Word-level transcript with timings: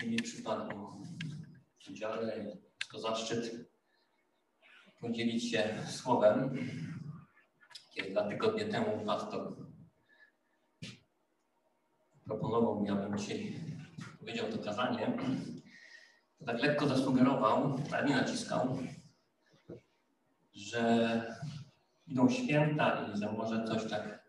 Dzisiaj 0.00 0.12
mi 0.12 0.22
przypadło 0.22 0.98
w 1.86 1.90
udziale. 1.90 2.56
To 2.92 3.00
zaszczyt 3.00 3.70
podzielić 5.00 5.50
się 5.50 5.84
słowem. 5.88 6.56
Kiedy 7.94 8.10
dwa 8.10 8.28
tygodnie 8.28 8.64
temu 8.64 9.06
pastor 9.06 9.56
proponował 12.24 12.82
mi, 12.82 12.90
abym 12.90 13.18
dzisiaj 13.18 13.60
powiedział 14.18 14.52
to 14.52 14.58
kazanie, 14.58 15.18
to 16.38 16.44
tak 16.44 16.62
lekko 16.62 16.88
zasugerował, 16.88 17.78
ale 17.92 18.08
nie 18.08 18.16
naciskał, 18.16 18.78
że 20.52 21.22
idą 22.06 22.28
święta 22.28 23.06
i 23.14 23.18
że 23.18 23.32
może 23.32 23.64
coś 23.64 23.90
tak 23.90 24.20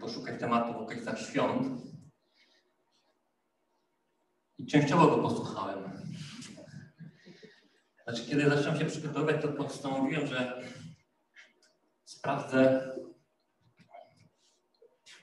poszukać 0.00 0.40
tematu 0.40 0.72
w 0.72 0.76
okolicach 0.76 1.20
świąt. 1.20 1.95
I 4.58 4.66
częściowo 4.66 5.06
go 5.06 5.22
posłuchałem. 5.22 5.90
Znaczy, 8.04 8.26
kiedy 8.26 8.50
zacząłem 8.50 8.78
się 8.78 8.84
przygotowywać, 8.84 9.42
to 9.42 9.48
postanowiłem, 9.48 10.26
że 10.26 10.62
sprawdzę, 12.04 12.90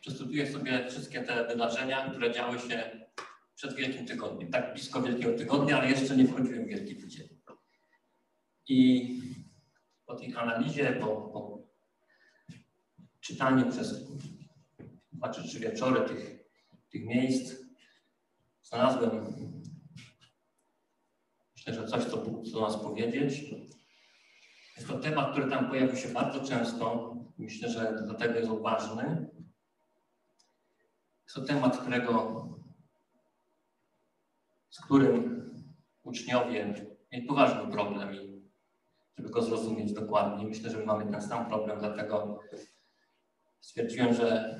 przestudiuję 0.01 0.51
sobie 0.51 0.89
wszystkie 0.89 1.21
te 1.21 1.47
wydarzenia, 1.47 2.09
które 2.09 2.31
działy 2.31 2.59
się 2.59 3.07
przed 3.55 3.75
Wielkim 3.75 4.05
Tygodniem. 4.05 4.51
Tak 4.51 4.73
blisko 4.73 5.01
Wielkiego 5.01 5.37
Tygodnia, 5.37 5.77
ale 5.77 5.89
jeszcze 5.89 6.17
nie 6.17 6.27
wchodziłem 6.27 6.65
w 6.65 6.67
Wielki 6.67 6.95
Tydzień. 6.95 7.27
I 8.67 9.19
po 10.05 10.15
tej 10.15 10.35
analizie, 10.35 10.93
po, 10.93 11.07
po 11.07 11.67
czytaniu 13.19 13.71
przez 13.71 14.09
dwa 15.11 15.29
czy 15.29 15.43
trzy 15.43 15.59
wieczory 15.59 16.09
tych, 16.09 16.39
tych 16.89 17.05
miejsc, 17.05 17.62
znalazłem 18.73 19.33
myślę, 21.55 21.73
że 21.73 21.87
coś, 21.87 22.05
co 22.05 22.17
Bóg 22.17 22.49
do 22.49 22.61
nas 22.61 22.77
powiedzieć. 22.77 23.43
Jest 24.77 24.87
to 24.87 24.99
temat, 24.99 25.31
który 25.31 25.49
tam 25.49 25.69
pojawił 25.69 25.95
się 25.95 26.09
bardzo 26.09 26.45
często. 26.45 27.15
Myślę, 27.37 27.69
że 27.69 27.95
dlatego 28.05 28.33
jest 28.33 28.51
on 28.51 28.61
ważny. 28.61 29.29
Jest 31.23 31.35
to 31.35 31.41
temat, 31.41 31.77
którego, 31.77 32.43
z 34.69 34.81
którym 34.81 35.43
uczniowie 36.03 36.73
mieli 37.11 37.27
poważny 37.27 37.71
problem 37.71 38.13
i 38.13 38.43
żeby 39.17 39.29
go 39.29 39.41
zrozumieć 39.41 39.93
dokładnie. 39.93 40.45
Myślę, 40.45 40.69
że 40.69 40.77
my 40.77 40.85
mamy 40.85 41.11
ten 41.11 41.21
sam 41.21 41.45
problem, 41.45 41.79
dlatego 41.79 42.39
stwierdziłem, 43.61 44.13
że 44.13 44.59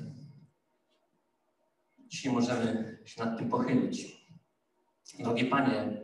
dzisiaj 2.14 2.32
możemy 2.32 2.98
się 3.04 3.24
nad 3.24 3.38
tym 3.38 3.48
pochylić. 3.48 4.26
Drogie 5.18 5.44
Panie, 5.44 6.02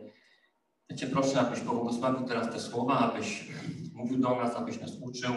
ja 0.89 0.95
Cię 0.95 1.07
proszę, 1.07 1.39
abyś 1.39 1.59
pobłogosławił 1.59 2.27
teraz 2.27 2.53
te 2.53 2.59
słowa, 2.59 2.99
abyś 2.99 3.47
mówił 3.93 4.19
do 4.19 4.35
nas, 4.35 4.55
abyś 4.55 4.79
nas 4.79 4.91
uczył. 5.01 5.33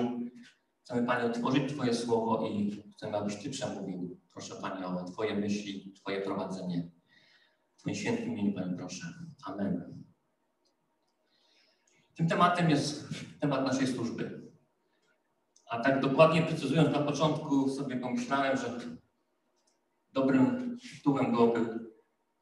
Chcemy, 0.83 1.07
Panie, 1.07 1.25
otworzyć 1.25 1.73
Twoje 1.73 1.95
słowo 1.95 2.49
i 2.49 2.83
chcemy, 2.93 3.17
abyś 3.17 3.37
Ty 3.37 3.51
przemówił. 3.51 4.21
Proszę, 4.33 4.55
Panie, 4.63 4.87
o 4.87 5.05
Twoje 5.05 5.35
myśli, 5.35 5.93
Twoje 5.93 6.21
prowadzenie. 6.21 6.91
W 7.77 7.81
Twoim 7.81 7.95
świętym 7.97 8.29
imieniu, 8.29 8.55
Panie, 8.55 8.77
proszę. 8.77 9.07
Amen. 9.45 10.05
Tym 12.15 12.29
tematem 12.29 12.71
jest 12.71 13.09
temat 13.41 13.67
naszej 13.67 13.87
służby. 13.87 14.51
A 15.67 15.81
tak 15.81 16.01
dokładnie 16.01 16.43
precyzując, 16.43 16.93
na 16.93 17.03
początku 17.03 17.69
sobie 17.69 17.97
pomyślałem, 17.97 18.57
że 18.57 18.81
dobrym 20.15 20.79
tytułem 20.97 21.33
byłoby 21.33 21.61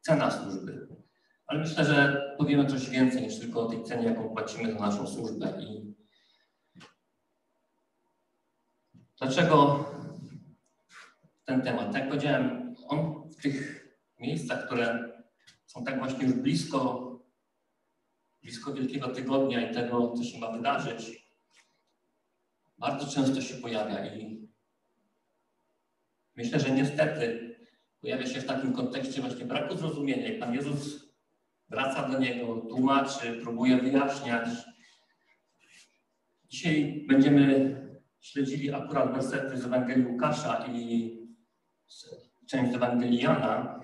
cena 0.01 0.31
służby. 0.31 0.87
Ale 1.45 1.59
myślę, 1.59 1.85
że 1.85 2.23
powiemy 2.37 2.65
coś 2.65 2.89
więcej 2.89 3.21
niż 3.21 3.39
tylko 3.39 3.61
o 3.61 3.69
tej 3.69 3.83
cenie, 3.83 4.05
jaką 4.05 4.29
płacimy 4.29 4.73
za 4.73 4.79
naszą 4.79 5.07
służbę. 5.07 5.53
I 5.61 5.93
dlaczego 9.17 9.85
ten 11.45 11.61
temat? 11.61 11.85
Tak 11.85 11.95
jak 11.95 12.09
powiedziałem, 12.09 12.75
on 12.87 13.29
w 13.29 13.35
tych 13.35 13.87
miejscach, 14.19 14.65
które 14.65 15.13
są 15.65 15.83
tak 15.83 15.99
właśnie 15.99 16.25
już 16.25 16.33
blisko, 16.33 17.09
blisko 18.41 18.73
Wielkiego 18.73 19.07
Tygodnia 19.07 19.69
i 19.69 19.73
tego, 19.73 20.13
co 20.13 20.23
się 20.23 20.39
ma 20.39 20.51
wydarzyć, 20.51 21.29
bardzo 22.77 23.07
często 23.07 23.41
się 23.41 23.55
pojawia 23.55 24.15
i 24.15 24.47
myślę, 26.35 26.59
że 26.59 26.71
niestety 26.71 27.52
pojawia 28.03 28.27
się 28.27 28.41
w 28.41 28.45
takim 28.45 28.73
kontekście 28.73 29.21
właśnie 29.21 29.45
braku 29.45 29.77
zrozumienia 29.77 30.27
i 30.27 30.39
Pan 30.39 30.53
Jezus 30.53 31.13
wraca 31.69 32.09
do 32.09 32.19
niego, 32.19 32.55
tłumaczy, 32.55 33.39
próbuje 33.43 33.77
wyjaśniać. 33.77 34.49
Dzisiaj 36.49 37.05
będziemy 37.07 37.75
śledzili 38.19 38.73
akurat 38.73 39.13
wersety 39.13 39.57
z 39.57 39.65
Ewangelii 39.65 40.05
Łukasza 40.05 40.65
i 40.67 41.17
część 42.47 42.71
z 42.71 42.75
Ewangelii 42.75 43.21
Jana, 43.21 43.79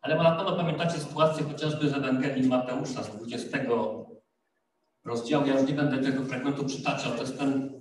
ale 0.00 0.16
na 0.16 0.36
pewno 0.36 0.56
pamiętacie 0.56 0.98
sytuację 0.98 1.44
chociażby 1.44 1.88
z 1.88 1.94
Ewangelii 1.94 2.48
Mateusza 2.48 3.02
z 3.02 3.16
20 3.16 3.58
rozdziału. 5.04 5.46
Ja 5.46 5.60
już 5.60 5.68
nie 5.68 5.74
będę 5.74 5.98
tego 5.98 6.24
fragmentu 6.24 6.64
przytaczał. 6.64 7.12
To 7.12 7.20
jest 7.20 7.38
ten, 7.38 7.80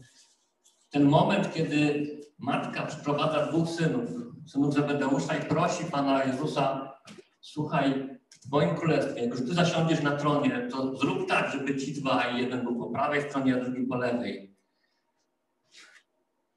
ten 0.89 1.03
moment, 1.03 1.53
kiedy 1.53 2.07
matka 2.41 2.85
przyprowadza 2.85 3.45
dwóch 3.45 3.69
synów, 3.69 4.09
synów 4.47 4.73
Zebedeusza 4.73 5.37
i 5.37 5.45
prosi 5.45 5.85
Pana 5.85 6.23
Jezusa, 6.23 6.93
słuchaj, 7.41 8.17
w 8.45 8.51
moim 8.51 8.75
królestwie, 8.75 9.21
jak 9.21 9.31
już 9.31 9.39
Ty 9.39 9.53
zasiądziesz 9.53 10.01
na 10.01 10.17
tronie, 10.17 10.67
to 10.71 10.95
zrób 10.95 11.29
tak, 11.29 11.51
żeby 11.51 11.77
ci 11.77 11.93
dwaj, 11.93 12.41
jeden 12.41 12.63
był 12.63 12.79
po 12.79 12.89
prawej 12.89 13.29
stronie, 13.29 13.55
a 13.55 13.59
drugi 13.59 13.87
po 13.87 13.95
lewej. 13.95 14.55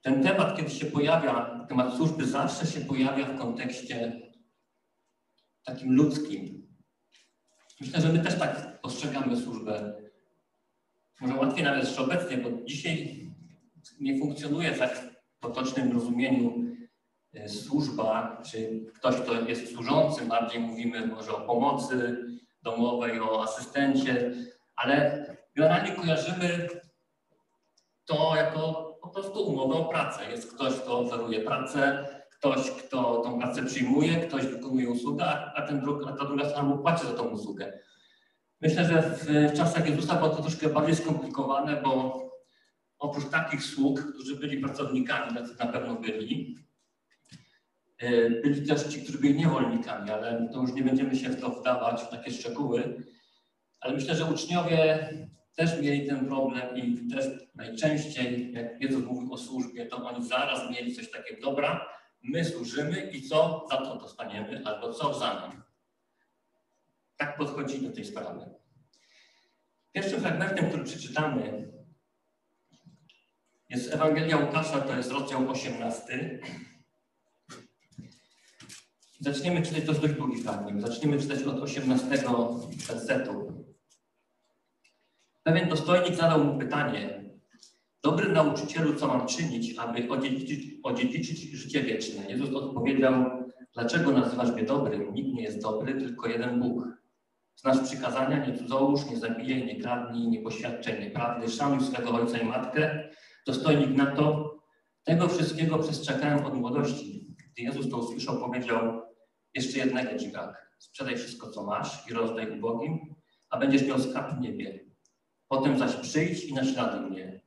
Ten 0.02 0.22
temat, 0.22 0.56
kiedy 0.56 0.70
się 0.70 0.86
pojawia, 0.86 1.64
temat 1.68 1.96
służby 1.96 2.26
zawsze 2.26 2.66
się 2.66 2.80
pojawia 2.80 3.26
w 3.26 3.38
kontekście 3.38 4.22
takim 5.64 5.92
ludzkim. 5.92 6.66
Myślę, 7.80 8.00
że 8.00 8.12
my 8.12 8.18
też 8.18 8.38
tak 8.38 8.80
postrzegamy 8.80 9.36
służbę. 9.36 9.94
Może 11.20 11.34
łatwiej 11.34 11.64
nawet 11.64 11.84
jeszcze 11.84 12.02
obecnie, 12.02 12.38
bo 12.38 12.64
dzisiaj 12.64 13.26
nie 14.00 14.18
funkcjonuje 14.18 14.72
tak 14.72 15.13
potocznym 15.44 15.92
rozumieniu 15.92 16.64
e, 17.34 17.48
służba, 17.48 18.42
czy 18.50 18.84
ktoś, 18.94 19.16
kto 19.16 19.40
jest 19.40 19.74
służącym, 19.74 20.28
bardziej 20.28 20.60
mówimy 20.60 21.06
może 21.06 21.36
o 21.36 21.40
pomocy 21.40 22.24
domowej, 22.62 23.20
o 23.20 23.42
asystencie, 23.42 24.32
ale 24.76 25.26
generalnie 25.56 25.92
kojarzymy 25.92 26.68
to 28.04 28.36
jako 28.36 28.94
po 29.02 29.08
prostu 29.08 29.42
umowę 29.42 29.74
o 29.74 29.84
pracę. 29.84 30.30
Jest 30.30 30.54
ktoś, 30.54 30.74
kto 30.74 30.98
oferuje 30.98 31.40
pracę, 31.40 32.08
ktoś, 32.30 32.70
kto 32.70 33.16
tą 33.16 33.38
pracę 33.38 33.64
przyjmuje, 33.64 34.16
ktoś 34.16 34.46
wykonuje 34.46 34.90
usługę, 34.90 35.24
a, 35.54 35.62
ten 35.62 35.80
drug, 35.80 36.08
a 36.08 36.12
ta 36.12 36.24
druga 36.24 36.48
strona 36.48 36.68
mu 36.68 36.78
płaci 36.78 37.06
za 37.06 37.12
tą 37.12 37.22
usługę. 37.22 37.78
Myślę, 38.60 38.84
że 38.84 39.02
w, 39.02 39.56
czasach 39.56 39.88
Jezusa 39.88 40.14
było 40.14 40.28
to 40.28 40.42
troszkę 40.42 40.68
bardziej 40.68 40.96
skomplikowane, 40.96 41.82
bo 41.82 42.23
oprócz 43.04 43.30
takich 43.30 43.62
sług, 43.62 44.12
którzy 44.12 44.36
byli 44.36 44.58
pracownikami, 44.58 45.34
tacy 45.34 45.54
na 45.58 45.66
pewno 45.66 45.94
byli, 45.94 46.58
e, 47.98 48.30
byli 48.30 48.66
też 48.66 48.82
ci, 48.82 49.02
którzy 49.02 49.18
byli 49.18 49.34
niewolnikami, 49.34 50.10
ale 50.10 50.48
to 50.52 50.60
już 50.60 50.72
nie 50.72 50.82
będziemy 50.82 51.16
się 51.16 51.28
w 51.28 51.40
to 51.40 51.50
wdawać, 51.50 52.02
w 52.02 52.08
takie 52.08 52.30
szczegóły. 52.30 53.04
Ale 53.80 53.94
myślę, 53.94 54.14
że 54.14 54.24
uczniowie 54.24 55.08
też 55.56 55.82
mieli 55.82 56.08
ten 56.08 56.26
problem 56.26 56.76
i 56.76 57.08
też 57.10 57.24
najczęściej, 57.54 58.52
jak 58.52 58.80
Jezus 58.80 59.04
mówił 59.04 59.32
o 59.32 59.38
służbie, 59.38 59.86
to 59.86 59.96
oni 59.96 60.28
zaraz 60.28 60.70
mieli 60.70 60.94
coś 60.94 61.10
takiego, 61.10 61.40
dobra, 61.40 61.86
my 62.22 62.44
służymy 62.44 63.10
i 63.10 63.22
co 63.22 63.66
za 63.70 63.76
to 63.76 63.96
dostaniemy, 63.96 64.62
albo 64.64 64.92
co 64.92 65.10
w 65.10 65.18
zamian. 65.18 65.62
Tak 67.16 67.36
podchodzi 67.36 67.82
do 67.82 67.92
tej 67.92 68.04
sprawy. 68.04 68.50
Pierwszym 69.92 70.20
fragmentem, 70.20 70.68
który 70.68 70.84
przeczytamy, 70.84 71.73
jest 73.74 73.94
Ewangelia 73.94 74.36
Łukasza, 74.36 74.80
to 74.80 74.96
jest 74.96 75.12
rozdział 75.12 75.50
18. 75.50 76.40
Zaczniemy 79.20 79.62
czytać, 79.62 79.84
to 79.84 79.90
jest 79.90 80.02
dość 80.02 80.14
długi 80.14 80.42
fragment, 80.42 80.82
zaczniemy 80.82 81.20
czytać 81.20 81.42
od 81.42 81.62
18 81.62 82.08
wersetu. 82.88 83.64
Pewien 85.42 85.68
dostojnik 85.68 86.14
zadał 86.14 86.44
mu 86.44 86.58
pytanie, 86.58 87.24
Dobry 88.04 88.32
nauczycielu, 88.32 88.94
co 88.94 89.06
mam 89.06 89.26
czynić, 89.26 89.78
aby 89.78 90.08
odziedziczyć, 90.10 90.64
odziedziczyć 90.82 91.40
życie 91.40 91.80
wieczne? 91.82 92.30
Jezus 92.30 92.54
odpowiedział, 92.54 93.14
dlaczego 93.74 94.12
nazywasz 94.12 94.52
mnie 94.52 94.62
dobrym? 94.62 95.14
Nikt 95.14 95.34
nie 95.34 95.42
jest 95.42 95.62
dobry, 95.62 95.94
tylko 95.94 96.28
jeden 96.28 96.60
Bóg. 96.60 96.84
Znasz 97.56 97.80
przykazania, 97.80 98.46
nie 98.46 98.58
cudzołóż, 98.58 99.10
nie 99.10 99.16
zabijaj, 99.16 99.66
nie 99.66 99.80
kradnij, 99.80 100.28
nie 100.28 100.40
poświadczaj 100.40 101.00
nieprawdy, 101.00 101.48
szanuj 101.48 101.80
swego 101.80 102.10
ojca 102.10 102.38
i 102.38 102.46
matkę. 102.46 103.08
Dostojnik 103.46 103.96
na 103.96 104.06
to, 104.06 104.54
tego 105.04 105.28
wszystkiego 105.28 105.78
przestrzegałem 105.78 106.46
od 106.46 106.54
młodości. 106.54 107.36
Gdy 107.52 107.62
Jezus 107.62 107.90
to 107.90 107.98
usłyszał, 107.98 108.40
powiedział, 108.40 109.02
jeszcze 109.54 109.78
jednego 109.78 110.18
ci 110.18 110.28
brak. 110.28 110.70
Sprzedaj 110.78 111.16
wszystko, 111.16 111.50
co 111.50 111.64
masz 111.64 112.10
i 112.10 112.14
rozdaj 112.14 112.58
ubogim, 112.58 113.14
a 113.50 113.58
będziesz 113.58 113.86
miał 113.86 113.98
skarb 113.98 114.38
w 114.38 114.40
niebie. 114.40 114.84
Potem 115.48 115.78
zaś 115.78 115.96
przyjdź 115.96 116.44
i 116.44 116.54
naśladuj 116.54 117.10
mnie. 117.10 117.40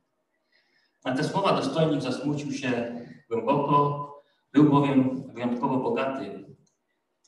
Na 1.04 1.16
te 1.16 1.24
słowa 1.24 1.52
dostojnik 1.52 2.02
zasmucił 2.02 2.52
się 2.52 3.00
głęboko, 3.28 4.08
był 4.52 4.70
bowiem 4.70 5.32
wyjątkowo 5.32 5.76
bogaty. 5.76 6.44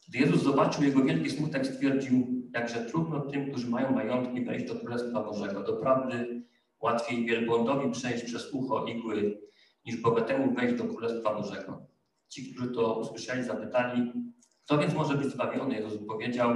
Gdy 0.08 0.19
Jezus 0.19 0.43
zobaczył 0.43 0.84
jego 0.84 1.02
wielki 1.02 1.31
smutek, 1.31 1.67
stwierdził, 1.67 2.26
jakże 2.55 2.84
trudno 2.84 3.20
tym, 3.20 3.50
którzy 3.50 3.67
mają 3.67 3.93
majątki, 3.93 4.44
wejść 4.44 4.67
do 4.67 4.75
Królestwa 4.75 5.22
Bożego. 5.22 5.62
Doprawdy 5.62 6.43
łatwiej 6.81 7.27
wielbłądowi 7.27 7.91
przejść 7.91 8.25
przez 8.25 8.53
ucho 8.53 8.85
igły, 8.85 9.41
niż 9.85 9.97
bogatemu 9.97 10.55
wejść 10.55 10.75
do 10.75 10.85
Królestwa 10.85 11.35
Bożego. 11.35 11.87
Ci, 12.29 12.53
którzy 12.53 12.71
to 12.71 12.99
usłyszeli, 12.99 13.44
zapytali, 13.44 14.12
kto 14.65 14.79
więc 14.79 14.94
może 14.94 15.15
być 15.15 15.32
zbawiony? 15.32 15.75
Jezus 15.75 16.06
powiedział, 16.09 16.55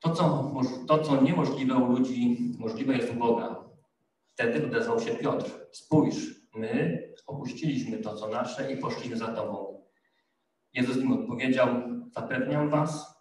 to 0.00 0.10
co, 0.10 0.52
to, 0.88 0.98
co 0.98 1.22
niemożliwe 1.22 1.74
u 1.74 1.92
ludzi, 1.92 2.38
możliwe 2.58 2.96
jest 2.96 3.12
u 3.12 3.14
Boga. 3.14 3.64
Wtedy 4.26 4.66
odezwał 4.66 5.00
się 5.00 5.14
Piotr. 5.14 5.50
Spójrz, 5.72 6.16
my 6.54 7.02
opuściliśmy 7.26 7.98
to, 7.98 8.14
co 8.14 8.28
nasze 8.28 8.72
i 8.72 8.76
poszliśmy 8.76 9.16
za 9.16 9.28
Tobą. 9.28 9.82
Jezus 10.72 10.96
im 10.96 11.12
odpowiedział, 11.12 11.68
zapewniam 12.14 12.70
Was, 12.70 13.11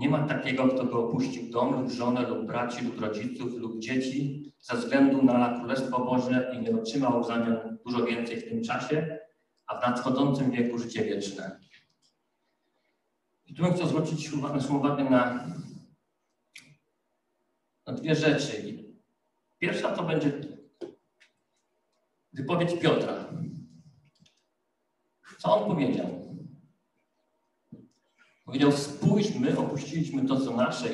nie 0.00 0.08
ma 0.08 0.28
takiego, 0.28 0.68
kto 0.68 0.84
by 0.84 0.92
opuścił 0.92 1.50
dom 1.50 1.82
lub 1.82 1.90
żonę 1.90 2.28
lub 2.28 2.46
braci 2.46 2.84
lub 2.84 3.00
rodziców 3.00 3.54
lub 3.54 3.78
dzieci 3.78 4.52
ze 4.60 4.76
względu 4.76 5.22
na 5.22 5.58
Królestwo 5.58 6.04
Boże 6.04 6.52
i 6.54 6.58
nie 6.62 6.80
otrzymał 6.80 7.24
w 7.24 7.26
zamian 7.26 7.78
dużo 7.84 8.04
więcej 8.04 8.40
w 8.40 8.48
tym 8.48 8.64
czasie, 8.64 9.18
a 9.66 9.78
w 9.78 9.82
nadchodzącym 9.82 10.50
wieku 10.50 10.78
życie 10.78 11.04
wieczne. 11.04 11.60
I 13.46 13.54
tu 13.54 13.62
bym 13.62 13.74
chciał 13.74 13.88
zwrócić 13.88 14.32
uwagę, 14.70 15.04
na, 15.04 15.46
na 17.86 17.92
dwie 17.92 18.14
rzeczy. 18.14 18.84
Pierwsza 19.58 19.92
to 19.92 20.02
będzie 20.02 20.32
wypowiedź 22.32 22.80
Piotra. 22.80 23.24
Co 25.38 25.56
on 25.56 25.76
powiedział? 25.76 26.19
Powiedział, 28.50 28.72
spójrz, 28.72 29.34
my 29.34 29.58
opuściliśmy 29.58 30.26
to, 30.26 30.40
co 30.40 30.56
nasze 30.56 30.88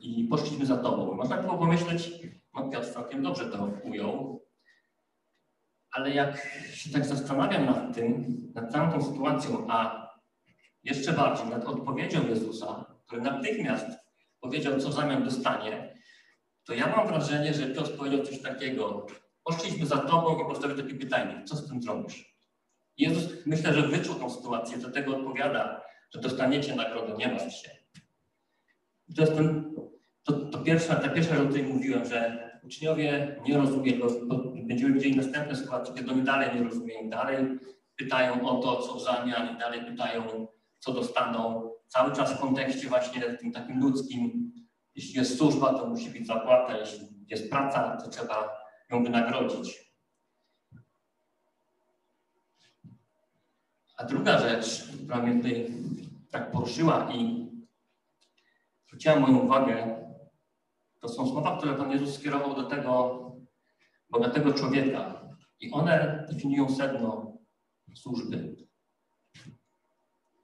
i, 0.00 0.24
poszliśmy 0.24 0.66
za 0.66 0.76
Tobą. 0.76 1.14
Można 1.14 1.36
było 1.36 1.58
pomyśleć, 1.58 2.10
no 2.54 2.68
Piotr 2.70 2.92
całkiem 2.92 3.22
dobrze 3.22 3.50
to 3.50 3.70
ujął, 3.84 4.44
ale 5.90 6.10
jak 6.10 6.46
się 6.74 6.90
tak 6.90 7.06
zastanawiam 7.06 7.66
nad 7.66 7.94
tym, 7.94 8.36
nad 8.54 8.72
całą 8.72 8.92
tą 8.92 9.02
sytuacją, 9.12 9.66
a 9.68 10.08
jeszcze 10.84 11.12
bardziej 11.12 11.46
nad 11.46 11.64
odpowiedzią 11.64 12.28
Jezusa, 12.28 12.84
który 13.06 13.22
natychmiast 13.22 13.86
powiedział, 14.40 14.80
co 14.80 14.88
w 14.88 14.94
zamian 14.94 15.24
dostanie, 15.24 15.94
to 16.64 16.74
ja 16.74 16.96
mam 16.96 17.08
wrażenie, 17.08 17.54
że 17.54 17.66
Piotr 17.66 17.96
powiedział 17.96 18.26
coś 18.26 18.42
takiego, 18.42 19.06
poszliśmy 19.44 19.86
za 19.86 19.96
Tobą 19.96 20.44
i 20.44 20.48
postawił 20.48 20.76
takie 20.76 20.94
pytanie, 20.94 21.44
co 21.44 21.56
z 21.56 21.68
tym 21.68 21.82
zrobisz? 21.82 22.36
Jezus 22.96 23.46
myślę, 23.46 23.74
że 23.74 23.88
wyczuł 23.88 24.14
tą 24.14 24.30
sytuację, 24.30 24.78
do 24.78 24.90
tego 24.90 25.16
odpowiada, 25.16 25.89
że 26.14 26.20
dostaniecie 26.20 26.76
nagrodę, 26.76 27.14
nie 27.18 27.28
martw 27.28 27.52
się. 27.52 27.70
I 29.08 29.14
to 29.14 29.22
jest 29.22 29.34
ten, 29.34 29.74
to, 30.22 30.32
to 30.32 30.58
pierwsza, 30.58 30.94
ta 30.94 31.08
pierwsza 31.08 31.42
o 31.42 31.46
której 31.46 31.64
mówiłem, 31.64 32.04
że 32.04 32.50
uczniowie 32.62 33.36
nie 33.48 33.56
rozumieją, 33.56 34.06
będziemy 34.66 34.94
widzieli 34.94 35.16
następne 35.16 35.56
sytuacje, 35.56 35.94
kiedy 35.94 36.10
oni 36.10 36.22
dalej 36.22 36.48
nie 36.54 36.62
rozumieją, 36.62 37.10
dalej 37.10 37.58
pytają 37.96 38.48
o 38.48 38.62
to, 38.62 38.82
co 38.82 38.94
w 38.94 39.02
zamian 39.02 39.58
dalej 39.58 39.80
pytają, 39.84 40.46
co 40.78 40.92
dostaną. 40.92 41.70
Cały 41.88 42.12
czas 42.12 42.32
w 42.32 42.40
kontekście 42.40 42.88
właśnie 42.88 43.22
tym 43.22 43.52
takim 43.52 43.80
ludzkim, 43.80 44.52
jeśli 44.94 45.14
jest 45.14 45.38
służba, 45.38 45.74
to 45.74 45.86
musi 45.86 46.10
być 46.10 46.26
zapłata, 46.26 46.78
jeśli 46.78 47.08
jest 47.28 47.50
praca, 47.50 47.96
to 47.96 48.10
trzeba 48.10 48.56
ją 48.90 49.04
wynagrodzić. 49.04 49.89
A 54.00 54.04
druga 54.04 54.38
rzecz, 54.38 54.88
która 55.04 55.22
mnie 55.22 55.36
tutaj 55.36 55.66
tak 56.30 56.50
poruszyła 56.50 57.12
i 57.14 57.46
zwróciła 58.86 59.20
moją 59.20 59.38
uwagę, 59.38 60.06
to 61.00 61.08
są 61.08 61.28
słowa, 61.28 61.58
które 61.58 61.74
Pan 61.74 61.90
Jezus 61.90 62.14
skierował 62.14 62.54
do 62.54 62.62
tego 62.62 63.20
bogatego 64.10 64.52
człowieka. 64.52 65.28
I 65.60 65.70
one 65.70 66.26
definiują 66.30 66.76
sedno 66.76 67.38
służby. 67.94 68.56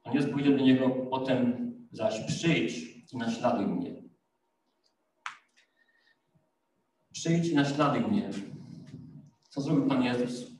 On 0.02 0.14
jest 0.14 0.30
powiedział 0.30 0.52
do 0.52 0.64
niego, 0.64 0.90
potem 0.90 1.72
zaś 1.92 2.26
przyjdź 2.26 2.72
i 3.12 3.16
naśladuj 3.16 3.66
mnie. 3.66 4.02
Przyjdź 7.12 7.48
i 7.48 7.54
naśladuj 7.54 8.00
mnie. 8.00 8.30
Co 9.48 9.60
zrobił 9.60 9.86
Pan 9.86 10.02
Jezus? 10.02 10.55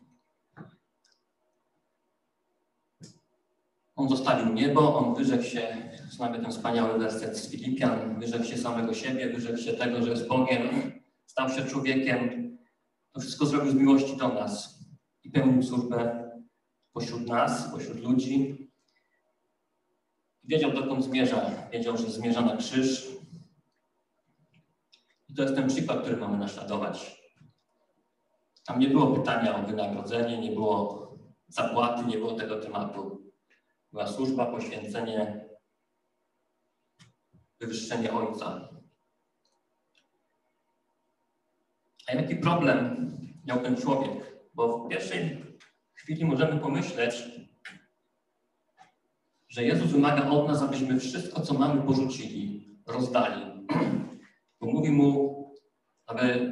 On 3.97 4.09
zostawił 4.09 4.53
niebo, 4.53 4.99
on 4.99 5.15
wyrzekł 5.15 5.45
się, 5.45 5.91
znamy 6.11 6.41
ten 6.41 6.51
wspaniały 6.51 6.99
werset 6.99 7.39
z 7.39 7.51
Filipian, 7.51 8.21
wyrzekł 8.21 8.45
się 8.45 8.59
samego 8.59 8.95
siebie, 8.95 9.31
wyrzekł 9.31 9.59
się 9.59 9.73
tego, 9.73 10.03
że 10.03 10.11
jest 10.11 10.29
Bogiem, 10.29 10.93
stał 11.27 11.49
się 11.49 11.65
człowiekiem. 11.65 12.57
To 13.13 13.21
wszystko 13.21 13.47
zrobił 13.47 13.73
z 13.73 13.75
miłości 13.75 14.17
do 14.17 14.29
nas 14.29 14.79
i 15.25 15.31
pełnił 15.31 15.63
służbę 15.63 16.31
pośród 16.93 17.27
nas, 17.27 17.71
pośród 17.73 18.01
ludzi. 18.01 18.69
Wiedział, 20.45 20.73
dokąd 20.73 21.05
zmierza. 21.05 21.51
Wiedział, 21.73 21.97
że 21.97 22.11
zmierza 22.11 22.41
na 22.41 22.57
krzyż. 22.57 23.09
I 25.29 25.35
to 25.35 25.43
jest 25.43 25.55
ten 25.55 25.69
przykład, 25.69 26.01
który 26.03 26.17
mamy 26.17 26.39
naśladować. 26.39 27.23
Tam 28.67 28.79
nie 28.79 28.89
było 28.89 29.07
pytania 29.07 29.57
o 29.57 29.67
wynagrodzenie, 29.67 30.39
nie 30.39 30.51
było 30.51 31.07
zapłaty, 31.49 32.07
nie 32.07 32.19
było 32.19 32.33
tego 32.33 32.61
tematu 32.61 33.26
była 33.97 34.09
służba, 34.09 34.47
poświęcenie, 34.47 35.49
wywyższenie 37.61 38.13
Ojca. 38.13 38.69
A 42.09 42.13
jaki 42.13 42.37
problem 42.37 43.11
miał 43.47 43.63
ten 43.63 43.77
człowiek? 43.77 44.37
Bo 44.55 44.85
w 44.85 44.89
pierwszej 44.89 45.45
chwili 45.95 46.25
możemy 46.25 46.61
pomyśleć, 46.61 47.15
że 49.49 49.65
Jezus 49.65 49.91
wymaga 49.91 50.31
od 50.31 50.49
nas, 50.49 50.63
abyśmy 50.63 51.01
wszystko, 51.01 51.41
co 51.41 51.55
mamy, 51.55 51.83
porzucili, 51.83 52.69
rozdali. 52.87 53.43
Bo 54.61 54.67
mówi 54.67 54.91
mu, 54.91 55.37
aby 56.07 56.51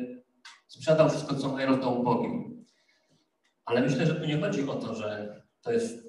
sprzedał 0.67 1.11
wszystko, 1.11 1.35
co 1.35 1.49
ma 1.49 1.63
i 1.63 1.67
rozdał. 1.67 2.05
Ale 3.65 3.81
myślę, 3.81 4.07
że 4.07 4.15
tu 4.15 4.27
nie 4.27 4.41
chodzi 4.41 4.69
o 4.69 4.75
to, 4.75 4.95
że 4.95 5.43
to 5.63 5.73
jest 5.73 6.04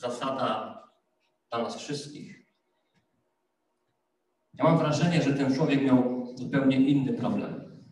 zasada 0.00 0.80
dla 1.50 1.62
nas 1.62 1.76
wszystkich. 1.76 2.46
Ja 4.54 4.64
mam 4.64 4.78
wrażenie, 4.78 5.22
że 5.22 5.32
ten 5.32 5.54
człowiek 5.54 5.82
miał 5.82 6.26
zupełnie 6.36 6.76
inny 6.76 7.12
problem. 7.12 7.82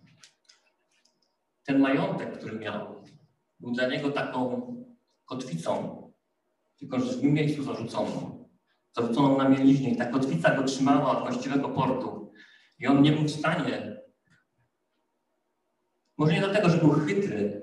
Ten 1.64 1.78
majątek, 1.78 2.38
który 2.38 2.58
miał, 2.58 3.04
był 3.60 3.70
dla 3.70 3.88
niego 3.88 4.10
taką 4.10 4.66
kotwicą, 5.24 6.02
tylko 6.78 7.00
że 7.00 7.12
w 7.12 7.22
miejscu 7.22 7.62
zarzuconą. 7.62 8.48
Zarzuconą 8.96 9.38
na 9.38 9.48
mieliźnie. 9.48 9.90
I 9.90 9.96
ta 9.96 10.06
kotwica 10.06 10.56
go 10.56 10.62
trzymała 10.62 11.18
od 11.18 11.28
właściwego 11.28 11.68
portu. 11.68 12.32
I 12.78 12.86
on 12.86 13.02
nie 13.02 13.12
był 13.12 13.24
w 13.24 13.30
stanie, 13.30 13.98
może 16.18 16.32
nie 16.32 16.40
dlatego, 16.40 16.68
że 16.68 16.78
był 16.78 16.90
chytry, 16.90 17.62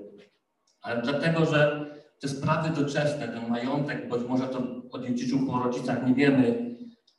ale 0.80 1.02
dlatego, 1.02 1.46
że 1.46 1.85
te 2.20 2.28
sprawy 2.28 2.82
doczesne, 2.82 3.28
ten 3.28 3.48
majątek, 3.48 4.08
być 4.08 4.28
może 4.28 4.48
to 4.48 4.62
odziedziczył 4.92 5.46
po 5.46 5.58
rodzicach, 5.58 6.06
nie 6.06 6.14
wiemy, 6.14 6.76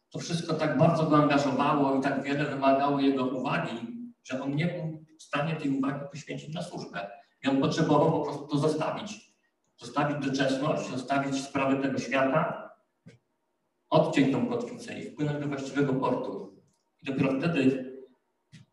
to 0.09 0.19
wszystko 0.19 0.53
tak 0.53 0.77
bardzo 0.77 1.03
go 1.03 1.17
angażowało 1.17 1.95
i 1.95 2.01
tak 2.01 2.23
wiele 2.23 2.45
wymagało 2.45 2.99
jego 2.99 3.25
uwagi, 3.25 3.77
że 4.23 4.41
on 4.41 4.55
nie 4.55 4.65
był 4.65 5.05
w 5.19 5.23
stanie 5.23 5.55
tej 5.55 5.77
uwagi 5.77 5.99
poświęcić 6.11 6.53
na 6.53 6.61
służbę. 6.61 7.11
I 7.43 7.47
on 7.47 7.61
potrzebował 7.61 8.11
po 8.11 8.21
prostu 8.21 8.47
to 8.47 8.57
zostawić. 8.57 9.37
Zostawić 9.77 10.27
doczesność, 10.27 10.89
zostawić 10.89 11.43
sprawy 11.43 11.81
tego 11.81 11.97
świata, 11.97 12.71
odciąć 13.89 14.31
tą 14.31 14.47
kotwicę 14.47 14.99
i 14.99 15.09
wpłynąć 15.11 15.39
do 15.39 15.47
właściwego 15.47 15.93
portu. 15.93 16.61
I 17.01 17.05
dopiero 17.05 17.39
wtedy, 17.39 17.93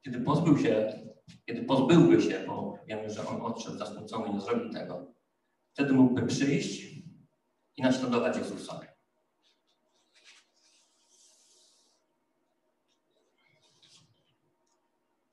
kiedy 0.02 0.20
pozbył 0.20 0.58
się, 0.58 0.92
kiedy 1.46 1.62
pozbyłby 1.62 2.22
się, 2.22 2.44
bo 2.46 2.78
wiemy, 2.86 3.10
że 3.10 3.26
on 3.26 3.42
odszedł 3.42 3.78
zasmucony 3.78 4.34
nie 4.34 4.40
zrobił 4.40 4.70
tego, 4.70 5.13
Wtedy 5.74 5.92
mógłby 5.92 6.26
przyjść 6.26 6.82
i 7.76 7.82
naśladować 7.82 8.36
Jezusa. 8.36 8.80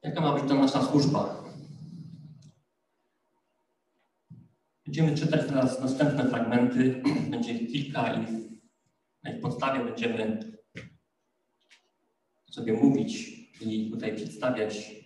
Jaka 0.02 0.22
ma 0.22 0.34
być 0.34 0.50
to 0.50 0.56
nasza 0.56 0.86
służba? 0.86 1.44
Będziemy 4.86 5.18
czytać 5.18 5.48
teraz 5.48 5.80
następne 5.80 6.30
fragmenty. 6.30 7.04
Będzie 7.30 7.54
ich 7.54 7.72
kilka 7.72 8.14
i 8.14 8.50
na 9.24 9.32
ich 9.32 9.42
podstawie 9.42 9.86
będziemy 9.86 10.40
sobie 12.52 12.74
mówić 12.74 13.28
i 13.62 13.92
tutaj 13.92 14.16
przedstawiać 14.16 15.02